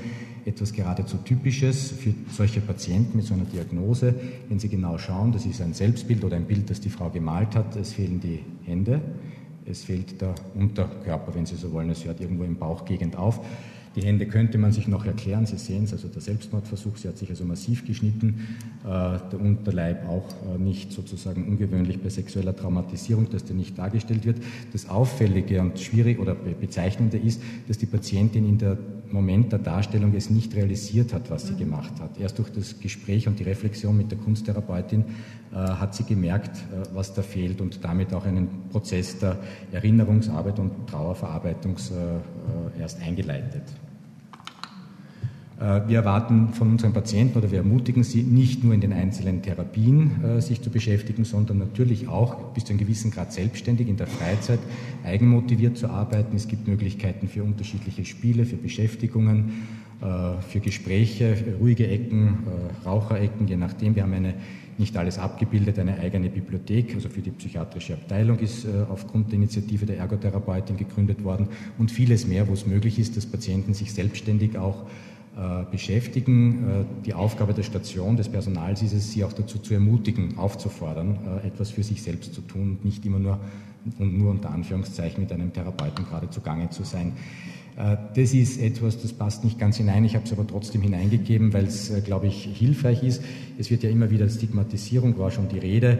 etwas 0.44 0.74
geradezu 0.74 1.18
Typisches 1.18 1.92
für 1.92 2.16
solche 2.32 2.62
Patienten 2.62 3.16
mit 3.18 3.28
so 3.28 3.36
einer 3.36 3.46
Diagnose. 3.46 4.16
Wenn 4.50 4.58
Sie 4.58 4.70
genau 4.70 4.98
schauen, 4.98 5.34
das 5.34 5.46
ist 5.46 5.62
ein 5.62 5.74
Selbstbild 5.74 6.24
oder 6.24 6.36
ein 6.36 6.46
Bild, 6.46 6.68
das 6.72 6.82
die 6.82 6.90
Frau 6.90 7.12
gemalt 7.12 7.56
hat. 7.56 7.76
Es 7.76 7.94
fehlen 7.94 8.20
die 8.20 8.40
Hände, 8.66 9.00
es 9.64 9.84
fehlt 9.84 10.20
der 10.20 10.34
Unterkörper, 10.56 11.36
wenn 11.36 11.46
Sie 11.46 11.58
so 11.58 11.72
wollen. 11.72 11.92
Es 11.92 12.04
hört 12.06 12.22
irgendwo 12.22 12.44
im 12.44 12.56
Bauchgegend 12.56 13.16
auf. 13.16 13.40
Die 13.96 14.02
Hände 14.02 14.26
könnte 14.26 14.58
man 14.58 14.72
sich 14.72 14.88
noch 14.88 15.06
erklären, 15.06 15.46
Sie 15.46 15.58
sehen 15.58 15.84
es, 15.84 15.92
also 15.92 16.08
der 16.08 16.22
Selbstmordversuch, 16.22 16.96
sie 16.96 17.10
hat 17.10 17.18
sich 17.18 17.30
also 17.30 17.44
massiv 17.44 17.86
geschnitten, 17.86 18.48
äh, 18.64 18.71
der 18.84 19.40
Unterleib 19.40 20.08
auch 20.08 20.26
äh, 20.54 20.58
nicht 20.58 20.92
sozusagen 20.92 21.48
ungewöhnlich 21.48 22.02
bei 22.02 22.10
sexueller 22.10 22.56
Traumatisierung, 22.56 23.30
dass 23.30 23.46
der 23.46 23.56
nicht 23.56 23.78
dargestellt 23.78 24.26
wird. 24.26 24.38
Das 24.74 24.90
Auffällige 24.90 25.62
und 25.62 25.80
schwierig 25.80 26.20
oder 26.20 26.34
bezeichnende 26.36 27.18
ist, 27.18 27.42
dass 27.68 27.78
die 27.78 27.86
Patientin 27.86 28.48
in 28.48 28.58
der 28.58 28.78
Moment 29.12 29.52
der 29.52 29.60
Darstellung 29.60 30.14
es 30.16 30.30
nicht 30.30 30.56
realisiert 30.56 31.14
hat, 31.14 31.30
was 31.30 31.48
sie 31.48 31.56
gemacht 31.56 31.94
hat. 32.00 32.20
Erst 32.20 32.40
durch 32.40 32.50
das 32.50 32.80
Gespräch 32.80 33.28
und 33.28 33.40
die 33.40 33.44
Reflexion 33.44 33.96
mit 33.96 34.12
der 34.12 34.18
Kunsttherapeutin 34.18 35.06
äh, 35.52 35.56
hat 35.56 35.94
sie 35.94 36.04
gemerkt, 36.04 36.58
äh, 36.58 36.88
was 36.94 37.14
da 37.14 37.22
fehlt 37.22 37.62
und 37.62 37.84
damit 37.84 38.14
auch 38.14 38.26
einen 38.26 38.70
Prozess 38.70 39.20
der 39.20 39.38
Erinnerungsarbeit 39.72 40.60
und 40.60 40.88
Trauerverarbeitung 40.88 41.76
äh, 41.76 42.82
erst 42.82 43.02
eingeleitet. 43.02 43.64
Äh, 45.62 45.88
wir 45.88 46.00
erwarten 46.00 46.50
von 46.50 46.72
unseren 46.72 46.94
Patienten 46.94 47.38
oder 47.38 47.52
wir 47.52 47.60
ermutigen 47.60 48.04
sie, 48.04 48.24
nicht 48.24 48.64
nur 48.64 48.74
in 48.74 48.82
den 48.82 48.94
einzelnen 48.94 49.42
Therapien 49.42 50.24
äh, 50.24 50.42
sich 50.42 50.62
zu 50.62 50.72
beschäftigen, 50.72 51.24
sondern 51.24 51.60
natürlich 51.60 52.08
auch 52.08 52.36
bis 52.54 52.66
zu 52.66 52.72
einem 52.72 52.80
gewissen 52.80 53.12
Grad 53.12 53.32
selbstständig 53.32 53.88
in 53.88 53.98
der 53.98 54.08
Freizeit 54.08 54.60
eigenmotiviert 55.04 55.78
zu 55.78 55.88
arbeiten. 55.88 56.36
Es 56.36 56.48
gibt 56.48 56.68
Möglichkeiten 56.68 57.28
für 57.28 57.44
unterschiedliche 57.44 58.06
Spiele, 58.06 58.46
für 58.46 58.56
Beschäftigungen, 58.56 59.68
äh, 60.02 60.42
für 60.42 60.60
Gespräche, 60.60 61.38
ruhige 61.60 61.88
Ecken, 61.88 62.40
Raucherecken, 62.84 63.48
je 63.48 63.58
nachdem. 63.58 63.96
Wir 63.96 64.04
haben 64.04 64.14
eine 64.14 64.34
nicht 64.78 64.98
alles 64.98 65.20
abgebildet, 65.20 65.78
eine 65.78 66.00
eigene 66.00 66.30
Bibliothek, 66.30 66.96
also 66.96 67.08
für 67.08 67.22
die 67.22 67.30
psychiatrische 67.30 67.94
Abteilung 67.94 68.40
ist 68.40 68.66
aufgrund 68.90 69.28
der 69.28 69.36
Initiative 69.36 69.86
der 69.86 69.98
Ergotherapeutin 69.98 70.76
gegründet 70.76 71.24
worden 71.24 71.50
und 71.78 71.92
vieles 71.92 72.26
mehr, 72.26 72.48
wo 72.48 72.54
es 72.54 72.66
möglich 72.66 72.98
ist, 72.98 73.16
dass 73.16 73.28
Patienten 73.28 73.76
sich 73.76 73.94
selbstständig 73.94 74.58
auch 74.58 74.86
äh, 74.86 75.11
beschäftigen. 75.72 76.52
Äh, 76.52 77.06
die 77.06 77.14
Aufgabe 77.14 77.54
der 77.54 77.64
Station, 77.64 78.18
des 78.18 78.30
Personals 78.30 78.82
ist 78.82 78.94
es, 78.94 79.12
sie 79.12 79.24
auch 79.24 79.34
dazu 79.34 79.60
zu 79.60 79.74
ermutigen, 79.74 80.38
aufzufordern, 80.38 81.18
äh, 81.44 81.48
etwas 81.48 81.72
für 81.72 81.84
sich 81.84 82.04
selbst 82.04 82.34
zu 82.34 82.42
tun 82.42 82.72
und 82.72 82.86
nicht 82.86 83.06
immer 83.06 83.20
nur 83.20 83.40
und 83.98 84.16
nur 84.16 84.30
unter 84.30 84.52
Anführungszeichen 84.52 85.24
mit 85.24 85.32
einem 85.32 85.54
Therapeuten 85.54 86.06
gerade 86.06 86.30
zugange 86.30 86.70
zu 86.70 86.84
sein. 86.84 87.14
Das 88.14 88.34
ist 88.34 88.62
etwas, 88.62 89.02
das 89.02 89.12
passt 89.12 89.44
nicht 89.44 89.58
ganz 89.58 89.78
hinein. 89.78 90.06
Ich 90.06 90.14
habe 90.14 90.24
es 90.24 90.32
aber 90.32 90.46
trotzdem 90.46 90.84
hineingegeben, 90.84 91.52
weil 91.52 91.64
es, 91.64 91.92
glaube 92.04 92.28
ich, 92.28 92.44
hilfreich 92.44 93.02
ist. 93.02 93.24
Es 93.58 93.72
wird 93.72 93.82
ja 93.82 93.90
immer 93.90 94.12
wieder 94.12 94.30
Stigmatisierung, 94.30 95.18
war 95.18 95.32
schon 95.32 95.48
die 95.48 95.58
Rede. 95.58 96.00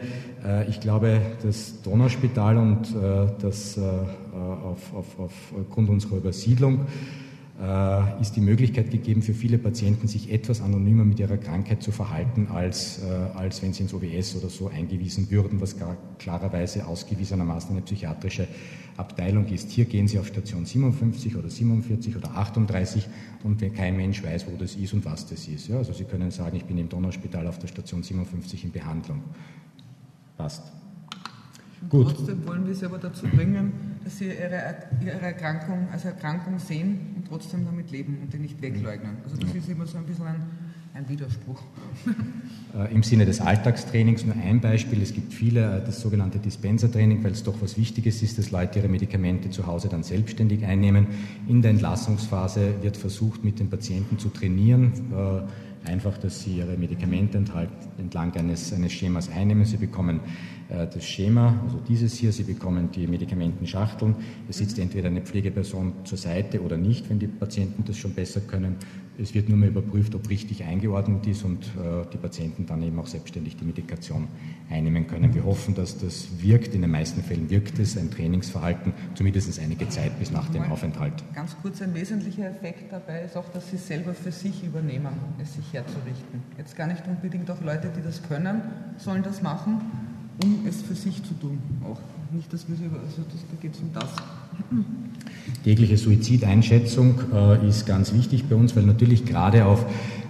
Ich 0.70 0.80
glaube, 0.80 1.22
das 1.42 1.82
Donauspital 1.82 2.58
und 2.58 2.94
das 3.42 3.80
auf, 3.80 4.94
auf, 4.94 5.32
aufgrund 5.58 5.90
unserer 5.90 6.18
Übersiedlung 6.18 6.82
äh, 6.82 7.31
ist 8.20 8.36
die 8.36 8.42
Möglichkeit 8.42 8.90
gegeben 8.90 9.22
für 9.22 9.36
viele 9.36 9.60
Patienten, 9.60 10.08
sich 10.08 10.32
etwas 10.32 10.62
anonymer 10.62 11.06
mit 11.06 11.20
ihrer 11.20 11.38
Krankheit 11.38 11.84
zu 11.84 11.92
verhalten, 11.92 12.48
als, 12.48 13.04
äh, 13.04 13.38
als 13.38 13.62
wenn 13.62 13.72
sie 13.72 13.84
ins 13.84 13.94
OWS 13.94 14.38
oder 14.38 14.50
so 14.50 14.68
eingewiesen 14.68 15.30
würden, 15.30 15.62
was 15.62 15.76
klarerweise 16.18 16.88
ausgewiesenermaßen 16.88 17.72
eine 17.72 17.82
psychiatrische 17.82 18.48
Abteilung 18.98 19.46
ist. 19.48 19.70
Hier 19.70 19.86
gehen 19.86 20.08
sie 20.08 20.18
auf 20.18 20.28
Station 20.28 20.66
57 20.66 21.36
oder 21.36 21.50
47 21.50 22.18
oder 22.18 22.36
38 22.36 23.08
und 23.44 23.62
kein 23.76 23.96
Mensch 23.96 24.24
weiß, 24.24 24.48
wo 24.48 24.58
das 24.58 24.76
ist 24.76 24.94
und 24.94 25.06
was 25.06 25.28
das 25.28 25.48
ist. 25.48 25.68
Ja, 25.68 25.78
also 25.78 25.94
Sie 25.94 26.06
können 26.06 26.32
sagen, 26.32 26.58
ich 26.58 26.66
bin 26.66 26.78
im 26.78 26.90
Donauspital 26.90 27.48
auf 27.48 27.60
der 27.60 27.68
Station 27.68 28.02
57 28.02 28.64
in 28.64 28.72
Behandlung. 28.72 29.22
Passt. 30.38 30.81
Gut. 31.90 32.16
Trotzdem 32.16 32.46
wollen 32.48 32.68
wir 32.68 32.76
sie 32.76 32.86
aber 32.86 32.98
dazu 32.98 33.26
bringen, 33.28 33.74
dass 34.04 34.18
sie 34.18 34.26
ihre, 34.26 34.76
ihre 35.04 35.20
Erkrankung 35.20 35.88
als 35.92 36.06
Erkrankung 36.06 36.60
sehen 36.60 37.16
und 37.18 37.28
trotzdem 37.28 37.66
damit 37.66 37.92
leben 37.92 38.20
und 38.22 38.34
die 38.34 38.38
nicht 38.38 38.62
wegleugnen. 38.62 39.18
Also 39.24 39.38
das 39.38 39.54
ist 39.54 39.70
immer 39.70 39.86
so 39.86 39.98
ein 39.98 40.06
bisschen 40.06 40.28
ein, 40.28 40.44
ein 40.94 41.10
Widerspruch. 41.10 41.62
Äh, 42.74 42.94
Im 42.94 43.04
Sinne 43.04 43.26
des 43.26 43.42
Alltagstrainings 43.42 44.26
nur 44.26 44.34
ein 44.36 44.62
Beispiel. 44.62 45.02
Es 45.02 45.14
gibt 45.14 45.34
viele, 45.34 45.80
äh, 45.80 45.86
das 45.86 46.00
sogenannte 46.00 46.40
Dispenser-Training, 46.40 47.22
weil 47.22 47.34
es 47.34 47.44
doch 47.44 47.62
was 47.62 47.78
Wichtiges 47.78 48.24
ist, 48.24 48.38
dass 48.38 48.50
Leute 48.52 48.80
ihre 48.80 48.88
Medikamente 48.88 49.50
zu 49.50 49.68
Hause 49.68 49.90
dann 49.90 50.04
selbstständig 50.04 50.64
einnehmen. 50.66 51.08
In 51.50 51.62
der 51.62 51.72
Entlassungsphase 51.72 52.76
wird 52.82 52.96
versucht, 52.96 53.44
mit 53.44 53.60
den 53.60 53.70
Patienten 53.70 54.20
zu 54.20 54.30
trainieren. 54.30 54.94
Einfach, 55.86 56.18
dass 56.18 56.42
sie 56.42 56.58
ihre 56.58 56.78
Medikamente 56.78 57.38
entlang 57.98 58.34
eines, 58.36 58.72
eines 58.72 58.92
Schemas 58.92 59.30
einnehmen. 59.30 59.66
Sie 59.66 59.78
bekommen 59.78 60.20
äh, 60.70 60.88
das 60.88 61.04
Schema, 61.04 61.60
also 61.64 61.80
dieses 61.88 62.16
hier, 62.16 62.32
Sie 62.32 62.44
bekommen 62.44 62.90
die 62.92 63.08
Medikamentenschachteln. 63.08 64.16
Es 64.48 64.60
sitzt 64.60 64.78
entweder 64.78 65.08
eine 65.08 65.22
Pflegeperson 65.22 65.94
zur 66.04 66.18
Seite 66.18 66.62
oder 66.62 66.78
nicht, 66.78 67.10
wenn 67.10 67.20
die 67.20 67.28
Patienten 67.28 67.84
das 67.86 67.98
schon 67.98 68.14
besser 68.14 68.42
können. 68.42 68.76
Es 69.22 69.36
wird 69.36 69.50
nur 69.50 69.58
mehr 69.58 69.70
überprüft, 69.70 70.16
ob 70.16 70.30
richtig 70.30 70.64
eingeordnet 70.64 71.28
ist 71.28 71.44
und 71.44 71.64
äh, 71.66 72.06
die 72.12 72.18
Patienten 72.18 72.66
dann 72.66 72.82
eben 72.82 73.00
auch 73.00 73.06
selbstständig 73.06 73.56
die 73.56 73.66
Medikation 73.66 74.28
einnehmen 74.70 75.06
können. 75.06 75.34
Wir 75.36 75.46
hoffen, 75.46 75.76
dass 75.76 76.00
das 76.00 76.42
wirkt. 76.42 76.74
In 76.74 76.82
den 76.82 76.90
meisten 76.90 77.22
Fällen 77.22 77.50
wirkt 77.50 77.78
es, 77.78 77.98
ein 77.98 78.10
Trainingsverhalten, 78.10 78.94
zumindest 79.14 79.60
einige 79.60 79.88
Zeit 79.90 80.18
bis 80.18 80.32
nach 80.32 80.50
dem 80.50 80.64
Aufenthalt. 80.64 81.14
Ganz 81.36 81.56
kurz, 81.62 81.82
ein 81.82 81.94
wesentlicher 81.94 82.50
Effekt 82.50 82.92
dabei 82.92 83.22
ist 83.22 83.38
auch, 83.38 83.48
dass 83.50 83.70
Sie 83.70 83.78
selber 83.78 84.14
für 84.14 84.32
sich 84.32 84.64
übernehmen, 84.64 85.14
es 85.40 85.54
sich 85.54 85.72
herzurichten. 85.72 86.42
Jetzt 86.58 86.76
gar 86.76 86.88
nicht 86.88 87.08
unbedingt 87.08 87.50
auch 87.52 87.62
Leute, 87.62 87.92
die 87.96 88.02
das 88.02 88.24
können, 88.24 88.62
sollen 88.98 89.22
das 89.22 89.44
machen, 89.44 89.82
um 90.44 90.66
es 90.68 90.82
für 90.82 90.96
sich 90.96 91.24
zu 91.24 91.36
tun. 91.36 91.60
Auch 91.84 92.00
nicht, 92.34 92.52
dass 92.52 92.68
wir 92.68 92.76
also 92.76 93.22
das, 93.32 93.42
da 93.52 93.58
geht 93.62 93.76
es 93.76 93.82
um 93.82 93.94
das. 93.94 94.10
Tägliche 95.64 95.98
Suizideinschätzung 95.98 97.20
äh, 97.34 97.68
ist 97.68 97.86
ganz 97.86 98.14
wichtig 98.14 98.46
bei 98.46 98.56
uns, 98.56 98.76
weil 98.76 98.84
natürlich 98.84 99.26
gerade 99.26 99.66
auf 99.66 99.86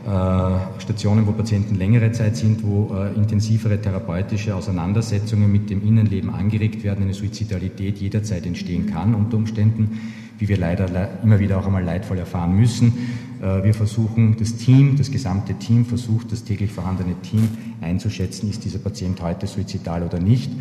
äh, 0.05 0.81
Stationen, 0.81 1.27
wo 1.27 1.31
Patienten 1.31 1.75
längere 1.75 2.11
Zeit 2.11 2.35
sind, 2.35 2.63
wo 2.63 2.95
äh, 2.95 3.13
intensivere 3.13 3.79
therapeutische 3.79 4.55
Auseinandersetzungen 4.55 5.51
mit 5.51 5.69
dem 5.69 5.87
Innenleben 5.87 6.31
angeregt 6.31 6.83
werden, 6.83 7.03
eine 7.03 7.13
Suizidalität 7.13 7.99
jederzeit 7.99 8.45
entstehen 8.45 8.87
kann 8.87 9.13
unter 9.13 9.37
Umständen, 9.37 9.99
wie 10.39 10.49
wir 10.49 10.57
leider 10.57 11.09
immer 11.23 11.39
wieder 11.39 11.59
auch 11.59 11.65
einmal 11.67 11.83
leidvoll 11.83 12.17
erfahren 12.17 12.55
müssen. 12.55 12.93
Äh, 13.41 13.63
wir 13.63 13.73
versuchen, 13.73 14.37
das 14.37 14.55
Team, 14.55 14.95
das 14.97 15.11
gesamte 15.11 15.53
Team 15.53 15.85
versucht, 15.85 16.31
das 16.31 16.43
täglich 16.43 16.71
vorhandene 16.71 17.13
Team 17.21 17.47
einzuschätzen, 17.79 18.49
ist 18.49 18.65
dieser 18.65 18.79
Patient 18.79 19.21
heute 19.21 19.47
suizidal 19.47 20.03
oder 20.03 20.19
nicht. 20.19 20.51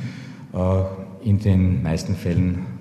Äh, 0.52 0.82
in 1.22 1.38
den 1.38 1.82
meisten 1.82 2.14
Fällen 2.14 2.79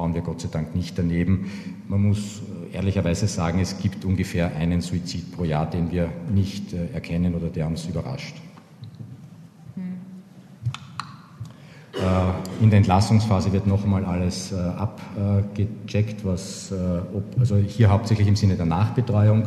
hauen 0.00 0.14
wir 0.14 0.22
Gott 0.22 0.40
sei 0.40 0.48
Dank 0.50 0.74
nicht 0.74 0.98
daneben. 0.98 1.50
Man 1.88 2.02
muss 2.02 2.42
äh, 2.72 2.76
ehrlicherweise 2.76 3.26
sagen, 3.26 3.60
es 3.60 3.78
gibt 3.78 4.04
ungefähr 4.04 4.56
einen 4.56 4.80
Suizid 4.80 5.32
pro 5.36 5.44
Jahr, 5.44 5.68
den 5.68 5.90
wir 5.90 6.08
nicht 6.32 6.72
erkennen 6.72 7.34
oder 7.34 7.48
der 7.48 7.66
uns 7.66 7.86
überrascht. 7.86 8.36
In 12.62 12.70
der 12.70 12.78
Entlassungsphase 12.78 13.52
wird 13.52 13.66
noch 13.66 13.84
einmal 13.84 14.06
alles 14.06 14.54
abgecheckt, 14.54 16.24
was, 16.24 16.72
also 17.38 17.56
hier 17.56 17.90
hauptsächlich 17.90 18.26
im 18.26 18.36
Sinne 18.36 18.56
der 18.56 18.64
Nachbetreuung. 18.64 19.42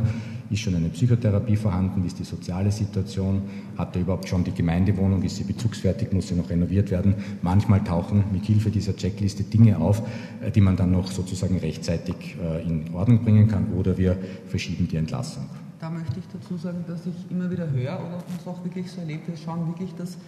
Ist 0.54 0.60
schon 0.60 0.76
eine 0.76 0.90
Psychotherapie 0.90 1.56
vorhanden? 1.56 2.04
Wie 2.04 2.08
ist 2.08 2.20
die 2.20 2.24
soziale 2.24 2.72
Situation? 2.72 3.42
Hat 3.76 3.96
er 3.96 4.04
überhaupt 4.04 4.30
schon 4.30 4.44
die 4.44 4.52
Gemeindewohnung? 4.52 5.24
Ist 5.24 5.38
sie 5.38 5.46
bezugsfertig? 5.46 6.14
Muss 6.14 6.28
sie 6.28 6.36
noch 6.36 6.48
renoviert 6.48 6.92
werden? 6.92 7.16
Manchmal 7.42 7.84
tauchen 7.84 8.26
mit 8.32 8.46
Hilfe 8.46 8.70
dieser 8.70 8.96
Checkliste 8.96 9.42
Dinge 9.42 9.80
auf, 9.80 10.04
äh, 10.44 10.52
die 10.52 10.62
man 10.62 10.78
dann 10.78 10.92
noch 10.92 11.08
sozusagen 11.08 11.58
rechtzeitig 11.58 12.36
äh, 12.40 12.62
in 12.62 12.94
Ordnung 12.94 13.24
bringen 13.24 13.48
kann 13.48 13.74
oder 13.74 13.98
wir 13.98 14.16
verschieben 14.48 14.88
die 14.88 14.98
Entlassung. 14.98 15.46
Da 15.80 15.90
möchte 15.90 16.20
ich 16.20 16.26
dazu 16.32 16.56
sagen, 16.56 16.86
dass 16.88 17.08
ich 17.08 17.32
immer 17.32 17.50
wieder 17.50 17.72
höre 17.72 18.00
oder 18.00 18.18
uns 18.18 18.46
auch 18.46 18.64
wirklich 18.64 18.92
so 18.92 19.02
erlebt, 19.02 19.28
wir 19.28 19.38
schauen 19.38 19.66
wirklich, 19.66 19.96
dass 19.96 20.20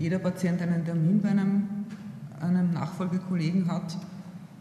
jeder 0.00 0.18
Patient 0.18 0.60
einen 0.60 0.84
Termin 0.84 1.20
bei 1.20 1.28
einem, 1.28 1.68
einem 2.40 2.72
Nachfolgekollegen 2.72 3.68
hat 3.68 3.96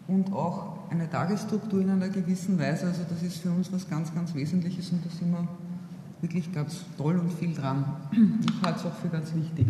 und 0.07 0.31
auch 0.31 0.76
eine 0.89 1.09
Tagesstruktur 1.09 1.81
in 1.81 1.89
einer 1.89 2.09
gewissen 2.09 2.57
Weise. 2.59 2.87
Also 2.87 3.01
das 3.09 3.21
ist 3.23 3.41
für 3.41 3.51
uns 3.51 3.71
was 3.71 3.89
ganz, 3.89 4.13
ganz 4.13 4.33
Wesentliches 4.33 4.89
und 4.91 5.05
da 5.05 5.09
sind 5.09 5.31
wir 5.31 5.47
wirklich 6.21 6.51
ganz 6.51 6.85
toll 6.97 7.17
und 7.17 7.31
viel 7.33 7.53
dran. 7.53 7.85
Ich 8.11 8.65
halte 8.65 8.79
es 8.79 8.85
auch 8.85 8.95
für 8.95 9.09
ganz 9.09 9.33
wichtig. 9.35 9.67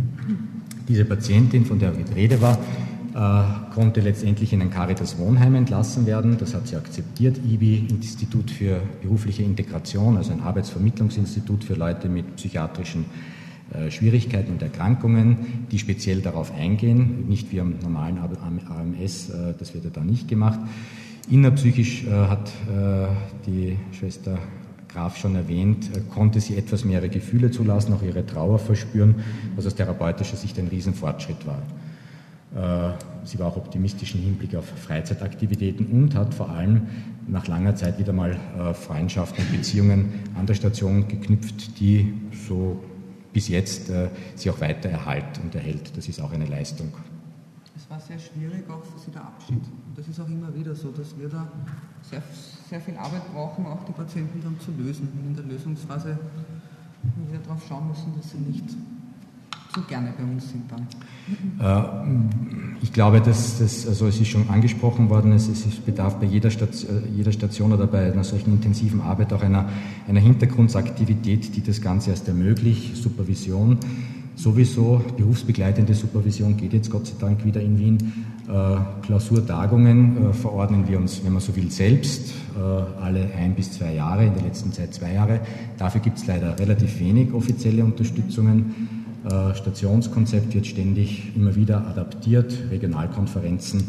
Diese 0.87 1.05
Patientin, 1.05 1.65
von 1.65 1.79
der 1.79 1.91
mit 1.91 2.15
Rede 2.15 2.41
war, 2.41 2.57
äh, 3.13 3.73
konnte 3.73 3.99
letztendlich 3.99 4.53
in 4.53 4.61
ein 4.61 4.69
Caritas 4.69 5.17
Wohnheim 5.17 5.55
entlassen 5.55 6.05
werden. 6.05 6.37
Das 6.37 6.53
hat 6.53 6.67
sie 6.67 6.75
akzeptiert. 6.75 7.37
IBI, 7.43 7.87
Institut 7.89 8.51
für 8.51 8.79
berufliche 9.01 9.43
Integration, 9.43 10.17
also 10.17 10.31
ein 10.31 10.41
Arbeitsvermittlungsinstitut 10.41 11.63
für 11.63 11.73
Leute 11.73 12.09
mit 12.09 12.35
psychiatrischen 12.37 13.05
äh, 13.73 13.91
Schwierigkeiten 13.91 14.53
und 14.53 14.61
Erkrankungen, 14.61 15.65
die 15.71 15.79
speziell 15.79 16.21
darauf 16.21 16.53
eingehen, 16.53 17.27
nicht 17.27 17.51
wie 17.51 17.59
am 17.59 17.75
normalen 17.81 18.17
AMS, 18.17 19.29
äh, 19.29 19.53
das 19.59 19.73
wird 19.73 19.83
ja 19.83 19.89
da 19.89 20.01
nicht 20.01 20.29
gemacht. 20.29 20.59
Innerpsychisch 21.29 22.05
hat 22.07 22.51
die 23.45 23.77
Schwester 23.91 24.39
Graf 24.87 25.17
schon 25.17 25.35
erwähnt, 25.35 25.89
konnte 26.13 26.39
sie 26.39 26.55
etwas 26.55 26.85
mehr 26.85 26.99
ihre 26.99 27.09
Gefühle 27.09 27.51
zulassen, 27.51 27.93
auch 27.93 28.01
ihre 28.01 28.25
Trauer 28.25 28.59
verspüren, 28.59 29.15
was 29.55 29.67
aus 29.67 29.75
therapeutischer 29.75 30.37
Sicht 30.37 30.57
ein 30.57 30.67
Riesenfortschritt 30.67 31.45
war. 31.45 31.61
Äh, 32.55 32.93
sie 33.25 33.37
war 33.39 33.47
auch 33.47 33.57
optimistisch 33.57 34.15
im 34.15 34.21
Hinblick 34.21 34.55
auf 34.55 34.65
Freizeitaktivitäten 34.65 35.85
und 35.87 36.15
hat 36.15 36.33
vor 36.33 36.49
allem 36.49 36.87
nach 37.27 37.47
langer 37.47 37.75
Zeit 37.75 37.99
wieder 37.99 38.13
mal 38.13 38.37
äh, 38.57 38.73
Freundschaften 38.73 39.43
und 39.43 39.51
Beziehungen 39.51 40.13
an 40.35 40.45
der 40.45 40.53
Station 40.53 41.07
geknüpft, 41.07 41.79
die 41.79 42.13
so 42.47 42.81
bis 43.33 43.49
jetzt 43.49 43.89
äh, 43.89 44.07
sie 44.35 44.49
auch 44.49 44.61
weiter 44.61 44.89
erhalt 44.89 45.39
und 45.43 45.53
erhält. 45.53 45.95
Das 45.95 46.07
ist 46.07 46.21
auch 46.21 46.31
eine 46.31 46.45
Leistung. 46.45 46.93
Es 47.77 47.87
war 47.91 47.99
sehr 47.99 48.17
schwierig, 48.17 48.67
auch 48.69 48.83
für 48.83 48.97
sie 48.97 49.11
der 49.11 49.21
Abschied. 49.21 49.61
Das 49.95 50.07
ist 50.07 50.19
auch 50.19 50.27
immer 50.27 50.53
wieder 50.55 50.73
so, 50.73 50.89
dass 50.89 51.15
wir 51.17 51.29
da 51.29 51.47
sehr, 52.01 52.23
sehr 52.67 52.81
viel 52.81 52.97
Arbeit 52.97 53.31
brauchen, 53.31 53.67
auch 53.67 53.83
die 53.85 53.91
Patienten 53.91 54.41
dann 54.41 54.59
zu 54.59 54.71
lösen. 54.71 55.07
Und 55.13 55.27
in 55.27 55.35
der 55.35 55.45
Lösungsphase 55.45 56.17
wir 57.29 57.39
darauf 57.39 57.63
schauen 57.67 57.87
müssen, 57.89 58.13
dass 58.17 58.31
sie 58.31 58.39
nicht 58.39 58.65
so 59.75 59.81
gerne 59.87 60.11
bei 60.17 60.23
uns 60.23 60.49
sind 60.49 60.63
dann? 60.71 60.87
Äh, 61.59 62.81
ich 62.81 62.91
glaube, 62.93 63.21
dass 63.21 63.59
das, 63.59 63.87
also 63.87 64.07
es 64.07 64.19
ist 64.19 64.29
schon 64.29 64.49
angesprochen 64.49 65.09
worden, 65.11 65.31
es, 65.33 65.47
es 65.47 65.63
bedarf 65.75 66.15
bei 66.15 66.25
jeder 66.25 66.49
Station, 66.49 67.03
äh, 67.03 67.15
jeder 67.15 67.31
Station 67.31 67.73
oder 67.73 67.85
bei 67.85 68.11
einer 68.11 68.23
solchen 68.23 68.53
intensiven 68.53 69.01
Arbeit 69.01 69.33
auch 69.33 69.43
einer, 69.43 69.69
einer 70.07 70.19
Hintergrundaktivität, 70.19 71.55
die 71.55 71.61
das 71.61 71.79
Ganze 71.81 72.09
erst 72.09 72.27
ermöglicht, 72.27 72.97
Supervision. 72.97 73.77
Sowieso 74.37 75.01
berufsbegleitende 75.17 75.95
Supervision 75.95 76.55
geht 76.55 76.71
jetzt 76.71 76.91
Gott 76.91 77.07
sei 77.07 77.15
Dank 77.19 77.43
wieder 77.43 77.59
in 77.59 77.79
Wien. 77.79 77.97
Äh, 78.47 78.77
Klausurtagungen 79.01 80.29
äh, 80.29 80.33
verordnen 80.33 80.87
wir 80.87 80.99
uns, 80.99 81.25
wenn 81.25 81.33
man 81.33 81.41
so 81.41 81.55
will, 81.55 81.71
selbst, 81.71 82.33
äh, 82.55 82.59
alle 83.01 83.31
ein 83.35 83.55
bis 83.55 83.71
zwei 83.71 83.95
Jahre, 83.95 84.25
in 84.25 84.35
der 84.35 84.43
letzten 84.43 84.71
Zeit 84.71 84.93
zwei 84.93 85.13
Jahre. 85.13 85.39
Dafür 85.79 86.01
gibt 86.01 86.19
es 86.19 86.27
leider 86.27 86.57
relativ 86.59 86.99
wenig 86.99 87.33
offizielle 87.33 87.83
Unterstützungen. 87.83 89.05
Stationskonzept 89.55 90.53
wird 90.53 90.67
ständig 90.67 91.35
immer 91.35 91.53
wieder 91.55 91.85
adaptiert. 91.85 92.55
Regionalkonferenzen 92.71 93.83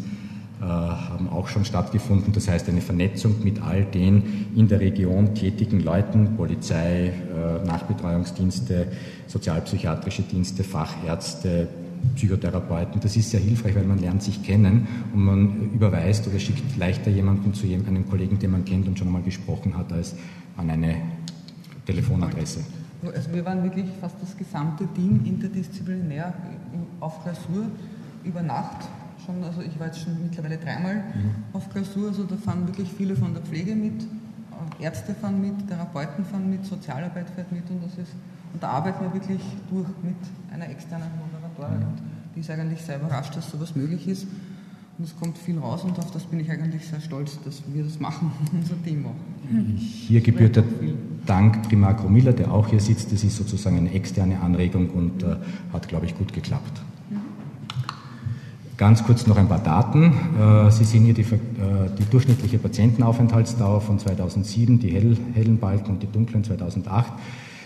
haben 0.66 1.29
auch 1.29 1.49
schon 1.49 1.64
stattgefunden. 1.64 2.33
Das 2.33 2.49
heißt, 2.49 2.68
eine 2.68 2.81
Vernetzung 2.81 3.37
mit 3.44 3.62
all 3.62 3.85
den 3.85 4.47
in 4.57 4.68
der 4.68 4.81
Region 4.81 5.35
tätigen 5.35 5.81
Leuten, 5.81 6.37
Polizei, 6.37 7.09
äh, 7.09 7.64
Nachbetreuungsdienste, 7.66 8.88
sozialpsychiatrische 9.27 10.23
Dienste, 10.23 10.64
Fachärzte, 10.64 11.68
Psychotherapeuten. 12.14 13.01
Das 13.01 13.16
ist 13.16 13.31
sehr 13.31 13.40
hilfreich, 13.40 13.75
weil 13.75 13.85
man 13.85 13.99
lernt 13.99 14.23
sich 14.23 14.42
kennen 14.42 14.87
und 15.12 15.25
man 15.25 15.71
überweist 15.73 16.27
oder 16.27 16.38
schickt 16.38 16.77
leichter 16.77 17.11
jemanden 17.11 17.55
zu 17.55 17.66
einem 17.66 18.09
Kollegen, 18.09 18.38
den 18.38 18.51
man 18.51 18.64
kennt 18.64 18.88
und 18.88 18.99
schon 18.99 19.09
einmal 19.09 19.23
gesprochen 19.23 19.77
hat, 19.77 19.92
als 19.92 20.14
an 20.57 20.71
eine 20.71 20.97
Telefonadresse. 21.87 22.61
Also 23.14 23.33
wir 23.33 23.44
waren 23.44 23.62
wirklich 23.62 23.87
fast 24.01 24.16
das 24.21 24.37
gesamte 24.37 24.87
Team 24.94 25.21
interdisziplinär 25.25 26.35
auf 27.01 27.23
Klausur 27.23 27.66
über 28.25 28.42
Nacht 28.42 28.88
schon. 29.24 29.42
Also 29.44 29.61
ich 29.62 29.78
war 29.78 29.87
jetzt 29.87 30.00
schon 30.00 30.16
mittlerweile 30.22 30.57
dreimal 30.57 30.96
mhm. 30.96 31.35
auf 31.52 31.68
Klausur. 31.70 32.09
Also 32.09 32.24
da 32.24 32.37
fahren 32.37 32.66
wirklich 32.66 32.88
viele 32.96 33.16
von 33.16 33.35
der 33.35 33.42
Pflege 33.42 33.74
mit, 33.74 34.07
Ärzte 34.81 35.14
fahren 35.14 35.40
mit, 35.40 35.68
Therapeuten 35.68 36.24
fahren 36.24 36.50
mit, 36.50 36.64
Sozialarbeit 36.64 37.31
fährt 37.31 37.50
mit 37.52 37.68
und 37.70 37.85
das 37.85 37.98
ist 37.98 38.12
und 38.52 38.62
da 38.62 38.68
arbeiten 38.68 39.04
wir 39.04 39.12
wirklich 39.12 39.40
durch 39.70 39.88
mit 40.02 40.16
einer 40.52 40.68
externen 40.68 41.09
Moderatorin. 41.18 41.81
Mhm. 41.81 41.87
Und 41.87 41.98
die 42.35 42.40
ist 42.40 42.50
eigentlich 42.50 42.81
sehr 42.81 42.96
überrascht, 42.96 43.37
dass 43.37 43.50
sowas 43.50 43.74
möglich 43.76 44.07
ist. 44.09 44.26
Und 44.98 45.04
es 45.04 45.14
kommt 45.16 45.38
viel 45.38 45.59
raus 45.59 45.85
und 45.85 45.96
auf 45.98 46.11
das 46.11 46.24
bin 46.24 46.40
ich 46.40 46.50
eigentlich 46.50 46.85
sehr 46.85 47.00
stolz, 47.00 47.38
dass 47.44 47.62
wir 47.72 47.85
das 47.85 48.00
machen, 48.00 48.33
unser 48.52 48.83
Team 48.83 49.07
auch. 49.07 49.14
Hier 49.76 50.20
gebührt 50.20 50.57
der 50.57 50.64
Dank 51.24 51.68
Primar 51.68 51.94
Gromilla, 51.94 52.33
der 52.33 52.52
auch 52.52 52.66
hier 52.66 52.81
sitzt. 52.81 53.12
Das 53.12 53.22
ist 53.22 53.37
sozusagen 53.37 53.76
eine 53.76 53.92
externe 53.92 54.40
Anregung 54.40 54.90
und 54.90 55.22
äh, 55.22 55.37
hat, 55.72 55.88
glaube 55.88 56.07
ich, 56.07 56.16
gut 56.16 56.33
geklappt. 56.33 56.83
Ganz 58.79 59.03
kurz 59.03 59.27
noch 59.27 59.37
ein 59.37 59.49
paar 59.49 59.59
Daten. 59.59 60.12
Äh, 60.41 60.71
Sie 60.71 60.85
sehen 60.85 61.05
hier 61.05 61.12
die, 61.12 61.23
äh, 61.23 61.91
die, 61.99 62.05
durchschnittliche 62.05 62.59
Patientenaufenthaltsdauer 62.59 63.81
von 63.81 63.99
2007, 63.99 64.79
die 64.79 64.91
hell, 64.91 65.17
hellen 65.35 65.59
Balken 65.59 65.91
und 65.91 66.03
die 66.03 66.07
dunklen 66.07 66.45
2008. 66.45 67.12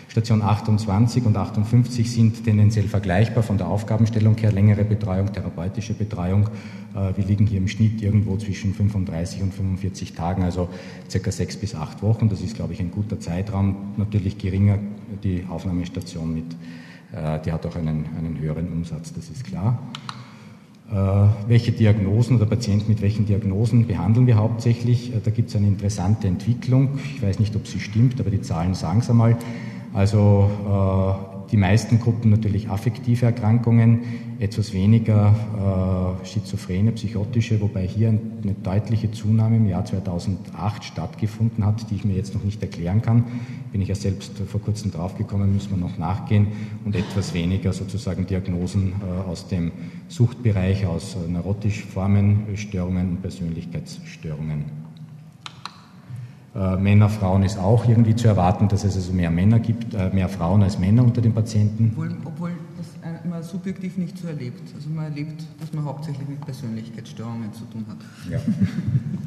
Station 0.08 0.40
28 0.40 1.26
und 1.26 1.36
58 1.36 2.10
sind 2.10 2.42
tendenziell 2.44 2.88
vergleichbar 2.88 3.42
von 3.42 3.58
der 3.58 3.66
Aufgabenstellung 3.68 4.38
her, 4.38 4.52
längere 4.52 4.84
Betreuung, 4.84 5.30
therapeutische 5.30 5.92
Betreuung. 5.92 6.48
Äh, 6.94 7.14
wir 7.14 7.26
liegen 7.26 7.46
hier 7.46 7.58
im 7.58 7.68
Schnitt 7.68 8.00
irgendwo 8.00 8.38
zwischen 8.38 8.72
35 8.72 9.42
und 9.42 9.52
45 9.52 10.14
Tagen, 10.14 10.44
also 10.44 10.70
circa 11.10 11.30
sechs 11.30 11.58
bis 11.58 11.74
acht 11.74 12.02
Wochen. 12.02 12.30
Das 12.30 12.40
ist, 12.40 12.56
glaube 12.56 12.72
ich, 12.72 12.80
ein 12.80 12.90
guter 12.90 13.20
Zeitraum. 13.20 13.76
Natürlich 13.98 14.38
geringer 14.38 14.78
die 15.22 15.44
Aufnahmestation 15.46 16.32
mit, 16.32 16.56
die 17.44 17.52
hat 17.52 17.66
auch 17.66 17.76
einen, 17.76 18.06
einen 18.16 18.38
höheren 18.40 18.72
Umsatz, 18.72 19.12
das 19.12 19.28
ist 19.28 19.44
klar. 19.44 19.78
Äh, 20.92 21.48
welche 21.48 21.72
Diagnosen 21.72 22.36
oder 22.36 22.44
Patienten 22.44 22.90
mit 22.90 23.00
welchen 23.00 23.24
Diagnosen 23.24 23.86
behandeln 23.86 24.26
wir 24.26 24.36
hauptsächlich? 24.36 25.12
Da 25.24 25.30
gibt 25.30 25.48
es 25.48 25.56
eine 25.56 25.66
interessante 25.66 26.28
Entwicklung. 26.28 26.98
Ich 27.16 27.22
weiß 27.22 27.38
nicht, 27.38 27.56
ob 27.56 27.66
sie 27.66 27.80
stimmt, 27.80 28.20
aber 28.20 28.30
die 28.30 28.42
Zahlen 28.42 28.74
sagen 28.74 29.00
es 29.00 29.08
einmal. 29.08 29.38
Also 29.94 30.50
äh, 30.68 31.32
die 31.52 31.58
meisten 31.58 32.00
Gruppen 32.00 32.30
natürlich 32.30 32.70
affektive 32.70 33.26
Erkrankungen, 33.26 34.00
etwas 34.38 34.72
weniger 34.72 36.16
äh, 36.22 36.26
schizophrene, 36.26 36.92
psychotische, 36.92 37.60
wobei 37.60 37.86
hier 37.86 38.08
eine 38.08 38.54
deutliche 38.62 39.10
Zunahme 39.12 39.58
im 39.58 39.68
Jahr 39.68 39.84
2008 39.84 40.84
stattgefunden 40.84 41.64
hat, 41.64 41.90
die 41.90 41.96
ich 41.96 42.04
mir 42.04 42.16
jetzt 42.16 42.34
noch 42.34 42.42
nicht 42.42 42.60
erklären 42.62 43.02
kann. 43.02 43.24
Bin 43.70 43.82
ich 43.82 43.88
ja 43.88 43.94
selbst 43.94 44.32
vor 44.38 44.60
kurzem 44.62 44.92
draufgekommen, 44.92 45.52
müssen 45.52 45.70
wir 45.70 45.76
noch 45.76 45.98
nachgehen 45.98 46.48
und 46.84 46.96
etwas 46.96 47.34
weniger 47.34 47.72
sozusagen 47.72 48.26
Diagnosen 48.26 48.94
äh, 49.02 49.30
aus 49.30 49.46
dem 49.46 49.72
Suchtbereich, 50.12 50.84
aus 50.86 51.16
äh, 51.16 51.26
neurotisch 51.26 51.84
Formen, 51.86 52.46
Störungen 52.54 53.12
und 53.12 53.22
Persönlichkeitsstörungen. 53.22 54.64
Äh, 56.54 56.76
Männer, 56.76 57.08
Frauen 57.08 57.42
ist 57.42 57.58
auch 57.58 57.88
irgendwie 57.88 58.14
zu 58.14 58.28
erwarten, 58.28 58.68
dass 58.68 58.84
es 58.84 58.94
also 58.94 59.12
mehr 59.14 59.30
Männer 59.30 59.58
gibt, 59.58 59.94
äh, 59.94 60.10
mehr 60.10 60.28
Frauen 60.28 60.62
als 60.62 60.78
Männer 60.78 61.02
unter 61.02 61.22
den 61.22 61.32
Patienten. 61.32 61.92
Obwohl, 61.92 62.14
obwohl 62.26 62.50
das 62.76 62.88
man 63.24 63.42
subjektiv 63.42 63.96
nicht 63.96 64.18
so 64.18 64.28
erlebt. 64.28 64.60
Also 64.74 64.90
man 64.90 65.04
erlebt, 65.04 65.44
dass 65.58 65.72
man 65.72 65.84
hauptsächlich 65.84 66.28
mit 66.28 66.44
Persönlichkeitsstörungen 66.44 67.50
zu 67.54 67.64
tun 67.64 67.86
hat. 67.88 67.98
Ja. 68.30 68.38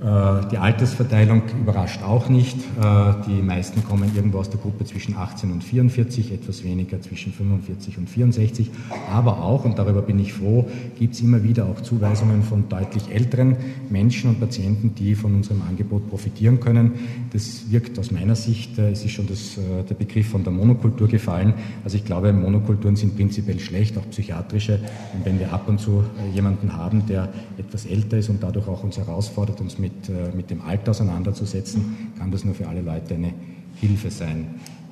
Äh, 0.00 0.46
die 0.52 0.58
Altersverteilung 0.58 1.42
überrascht 1.60 2.02
auch 2.04 2.28
nicht. 2.28 2.56
Äh, 2.56 3.14
die 3.26 3.42
meisten 3.42 3.84
kommen 3.84 4.10
irgendwo 4.14 4.38
aus 4.38 4.48
der 4.48 4.60
Gruppe 4.60 4.84
zwischen 4.84 5.16
18 5.16 5.50
und 5.50 5.64
44, 5.64 6.32
etwas 6.32 6.62
weniger 6.62 7.00
zwischen 7.00 7.32
45 7.32 7.98
und 7.98 8.08
64. 8.08 8.70
Aber 9.12 9.42
auch, 9.42 9.64
und 9.64 9.78
darüber 9.78 10.02
bin 10.02 10.20
ich 10.20 10.32
froh, 10.32 10.68
gibt 10.98 11.14
es 11.14 11.20
immer 11.20 11.42
wieder 11.42 11.66
auch 11.66 11.80
Zuweisungen 11.80 12.44
von 12.44 12.68
deutlich 12.68 13.10
älteren 13.10 13.56
Menschen 13.90 14.30
und 14.30 14.40
Patienten, 14.40 14.94
die 14.94 15.16
von 15.16 15.34
unserem 15.34 15.62
Angebot 15.68 16.08
profitieren 16.08 16.60
können. 16.60 16.92
Das 17.32 17.70
wirkt 17.70 17.98
aus 17.98 18.12
meiner 18.12 18.36
Sicht, 18.36 18.78
äh, 18.78 18.90
es 18.90 19.04
ist 19.04 19.12
schon 19.12 19.26
das, 19.26 19.58
der 19.88 19.94
Begriff 19.94 20.28
von 20.28 20.44
der 20.44 20.52
Monokultur 20.52 21.08
gefallen. 21.08 21.54
Also 21.82 21.96
ich 21.96 22.04
glaube, 22.04 22.32
Monokulturen 22.32 22.94
sind 22.94 23.16
prinzipiell 23.16 23.58
schlecht, 23.58 23.98
auch 23.98 24.08
psychiatrische. 24.10 24.78
Und 25.14 25.24
wenn 25.24 25.40
wir 25.40 25.52
ab 25.52 25.68
und 25.68 25.80
zu 25.80 26.04
jemanden 26.32 26.76
haben, 26.76 27.06
der 27.06 27.28
etwas 27.58 27.86
älter 27.86 28.18
ist 28.18 28.28
und 28.28 28.42
dadurch 28.42 28.68
auch 28.68 28.84
uns 28.84 28.96
herausfordert, 28.96 29.60
uns 29.60 29.78
mit 29.78 29.87
mit, 29.88 30.08
äh, 30.08 30.34
mit 30.34 30.50
dem 30.50 30.60
Alter 30.62 30.90
auseinanderzusetzen, 30.90 32.12
kann 32.18 32.30
das 32.30 32.44
nur 32.44 32.54
für 32.54 32.68
alle 32.68 32.82
Leute 32.82 33.14
eine 33.14 33.32
Hilfe 33.76 34.10
sein. 34.10 34.46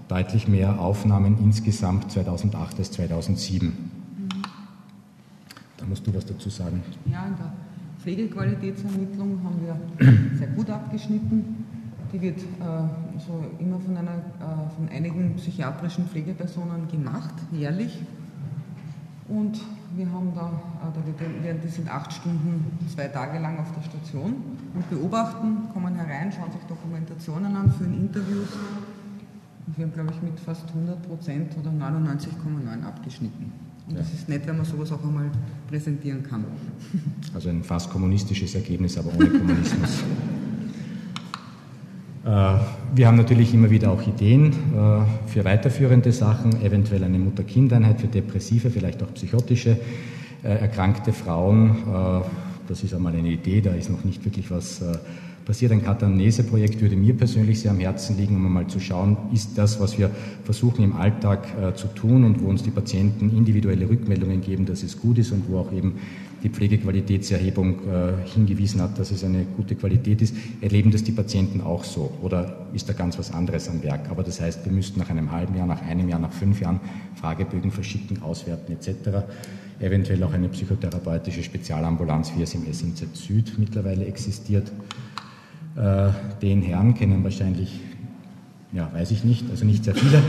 Deutlich 0.09 0.49
mehr 0.49 0.81
Aufnahmen 0.81 1.37
insgesamt 1.43 2.11
2008 2.13 2.79
als 2.79 2.91
2007. 2.93 3.73
Da 5.77 5.87
musst 5.87 6.07
du 6.07 6.15
was 6.15 6.25
dazu 6.25 6.49
sagen. 6.49 6.83
Ja, 7.11 7.27
in 7.27 7.37
der 7.37 7.53
Pflegequalitätsermittlung 8.01 9.41
haben 9.45 9.61
wir 9.65 10.39
sehr 10.39 10.49
gut 10.49 10.71
abgeschnitten. 10.71 11.65
Die 12.13 12.21
wird 12.21 12.39
äh, 12.39 12.45
so 13.27 13.45
immer 13.59 13.81
von, 13.81 13.97
einer, 13.97 14.13
äh, 14.13 14.77
von 14.77 14.89
einigen 14.89 15.35
psychiatrischen 15.37 16.07
Pflegepersonen 16.07 16.89
gemacht, 16.89 17.35
jährlich. 17.53 17.99
Und 19.29 19.61
wir 19.95 20.11
haben 20.11 20.33
da, 20.35 20.51
wir 21.43 21.71
sind 21.71 21.89
acht 21.89 22.13
Stunden, 22.13 22.65
zwei 22.93 23.09
Tage 23.09 23.39
lang 23.39 23.59
auf 23.59 23.73
der 23.73 23.83
Station 23.83 24.35
und 24.75 24.91
beobachten, 24.91 25.69
kommen 25.73 25.95
herein, 25.95 26.33
schauen 26.33 26.51
sich 26.53 26.63
Dokumentationen 26.69 27.55
an, 27.55 27.71
führen 27.73 27.95
Interviews. 27.95 28.49
Und 29.67 29.77
wir 29.77 29.85
haben, 29.85 29.93
glaube 29.93 30.13
ich, 30.13 30.23
mit 30.23 30.39
fast 30.39 30.69
100 30.69 31.03
Prozent 31.03 31.57
oder 31.59 31.71
99,9 31.71 32.85
abgeschnitten. 32.85 33.53
Und 33.89 33.97
es 33.97 34.13
ist 34.13 34.29
nett, 34.29 34.47
wenn 34.47 34.57
man 34.57 34.67
sowas 34.67 34.91
auch 34.93 35.03
einmal 35.03 35.31
präsentieren 35.69 36.23
kann. 36.23 36.45
Also 37.35 37.51
ein 37.51 37.63
fast 37.63 37.91
kommunistisches 37.91 38.55
Ergebnis, 38.55 38.97
aber 38.97 39.11
ohne 39.15 39.29
Kommunismus. 39.29 40.03
Äh, 42.25 42.59
wir 42.97 43.07
haben 43.07 43.17
natürlich 43.17 43.53
immer 43.53 43.71
wieder 43.71 43.91
auch 43.91 44.07
Ideen 44.07 44.53
äh, 44.53 45.29
für 45.29 45.45
weiterführende 45.45 46.13
Sachen, 46.13 46.63
eventuell 46.63 47.05
eine 47.05 47.19
Mutter-Kind-Einheit 47.19 48.01
für 48.01 48.07
depressive, 48.07 48.71
vielleicht 48.71 49.03
auch 49.03 49.13
psychotische 49.13 49.79
äh, 50.43 50.49
erkrankte 50.49 51.13
Frauen. 51.13 52.23
Das 52.69 52.83
ist 52.83 52.95
einmal 52.95 53.15
eine 53.15 53.29
Idee, 53.29 53.61
da 53.61 53.73
ist 53.73 53.91
noch 53.91 54.03
nicht 54.03 54.25
wirklich 54.25 54.51
was 54.51 54.83
passiert. 55.47 55.73
Ein 55.73 55.83
Katanese-Projekt 55.83 56.81
würde 56.83 56.97
mir 56.97 57.15
persönlich 57.15 57.61
sehr 57.61 57.71
am 57.71 57.81
Herzen 57.81 58.19
liegen, 58.19 58.37
um 58.37 58.45
einmal 58.45 58.67
zu 58.67 58.81
schauen, 58.81 59.17
ist 59.33 59.57
das, 59.57 59.81
was 59.81 59.97
wir 59.97 60.11
versuchen 60.45 60.85
im 60.85 60.95
Alltag 60.95 61.77
zu 61.77 61.87
tun 61.89 62.25
und 62.25 62.43
wo 62.43 62.49
uns 62.49 62.63
die 62.63 62.71
Patienten 62.71 63.31
individuelle 63.31 63.89
Rückmeldungen 63.89 64.41
geben, 64.41 64.67
dass 64.67 64.83
es 64.83 65.01
gut 65.01 65.19
ist 65.19 65.33
und 65.33 65.49
wo 65.49 65.59
auch 65.59 65.73
eben 65.73 65.95
die 66.43 66.51
Pflegequalitätserhebung 66.51 67.89
äh, 67.89 68.13
hingewiesen 68.25 68.81
hat, 68.81 68.99
dass 68.99 69.11
es 69.11 69.25
eine 69.25 69.45
gute 69.57 69.75
Qualität 69.75 70.23
ist, 70.23 70.35
erleben 70.61 70.91
das 70.91 71.03
die 71.03 71.13
Patienten 71.13 71.61
auch 71.61 71.83
so 71.83 72.13
oder 72.23 72.67
ist 72.75 72.89
da 72.89 72.93
ganz 72.93 73.19
was 73.19 73.33
anderes 73.33 73.69
am 73.69 73.83
Werk? 73.83 74.11
Aber 74.11 74.23
das 74.23 74.41
heißt, 74.41 74.65
wir 74.65 74.73
müssten 74.73 75.01
nach 75.01 75.11
einem 75.11 75.33
halben 75.33 75.57
Jahr, 75.57 75.67
nach 75.67 75.83
einem 75.83 76.09
Jahr, 76.09 76.19
nach 76.19 76.33
fünf 76.33 76.61
Jahren 76.61 76.81
Fragebögen 77.15 77.71
verschicken, 77.71 78.23
auswerten 78.23 78.73
etc. 78.73 79.27
Eventuell 79.81 80.23
auch 80.23 80.33
eine 80.33 80.49
psychotherapeutische 80.49 81.43
Spezialambulanz, 81.43 82.33
wie 82.37 82.43
es 82.43 82.55
im 82.55 82.63
SMZ 82.73 83.17
Süd 83.17 83.59
mittlerweile 83.59 84.05
existiert. 84.07 84.71
Äh, 85.77 86.11
den 86.41 86.63
Herrn 86.63 86.95
kennen 86.95 87.23
wahrscheinlich, 87.23 87.81
ja, 88.73 88.91
weiß 88.93 89.11
ich 89.11 89.25
nicht, 89.25 89.51
also 89.51 89.65
nicht 89.65 89.85
sehr 89.85 89.95
viele. 89.95 90.23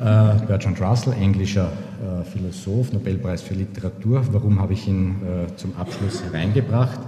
Äh, 0.00 0.46
Bertrand 0.46 0.80
Russell, 0.80 1.12
englischer 1.14 1.70
äh, 2.02 2.24
Philosoph, 2.24 2.92
Nobelpreis 2.92 3.42
für 3.42 3.54
Literatur. 3.54 4.24
Warum 4.32 4.60
habe 4.60 4.72
ich 4.72 4.86
ihn 4.88 5.16
äh, 5.22 5.54
zum 5.56 5.76
Abschluss 5.76 6.22
hereingebracht? 6.24 7.00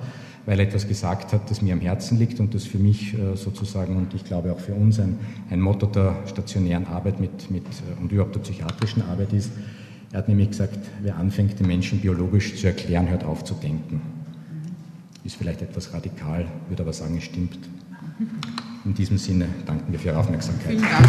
Weil 0.46 0.60
er 0.60 0.66
etwas 0.66 0.86
gesagt 0.86 1.32
hat, 1.32 1.50
das 1.50 1.62
mir 1.62 1.72
am 1.72 1.80
Herzen 1.80 2.18
liegt 2.18 2.38
und 2.38 2.54
das 2.54 2.64
für 2.64 2.78
mich 2.78 3.16
sozusagen 3.34 3.96
und 3.96 4.14
ich 4.14 4.24
glaube 4.24 4.52
auch 4.52 4.60
für 4.60 4.74
uns 4.74 5.00
ein, 5.00 5.18
ein 5.50 5.60
Motto 5.60 5.86
der 5.86 6.14
stationären 6.26 6.86
Arbeit 6.86 7.18
mit, 7.18 7.50
mit, 7.50 7.64
und 8.00 8.12
überhaupt 8.12 8.36
der 8.36 8.40
psychiatrischen 8.42 9.02
Arbeit 9.10 9.32
ist. 9.32 9.50
Er 10.12 10.18
hat 10.18 10.28
nämlich 10.28 10.50
gesagt, 10.50 10.78
wer 11.02 11.16
anfängt, 11.16 11.58
den 11.58 11.66
Menschen 11.66 11.98
biologisch 11.98 12.54
zu 12.54 12.68
erklären, 12.68 13.10
hört 13.10 13.24
auf 13.24 13.42
zu 13.42 13.54
denken. 13.54 14.00
Ist 15.24 15.34
vielleicht 15.34 15.62
etwas 15.62 15.92
radikal, 15.92 16.46
würde 16.68 16.84
aber 16.84 16.92
sagen, 16.92 17.16
es 17.18 17.24
stimmt. 17.24 17.58
In 18.84 18.94
diesem 18.94 19.18
Sinne 19.18 19.48
danken 19.66 19.92
wir 19.92 19.98
für 19.98 20.08
Ihre 20.08 20.18
Aufmerksamkeit. 20.18 20.70
Vielen 20.70 20.82
Dank. 20.82 21.06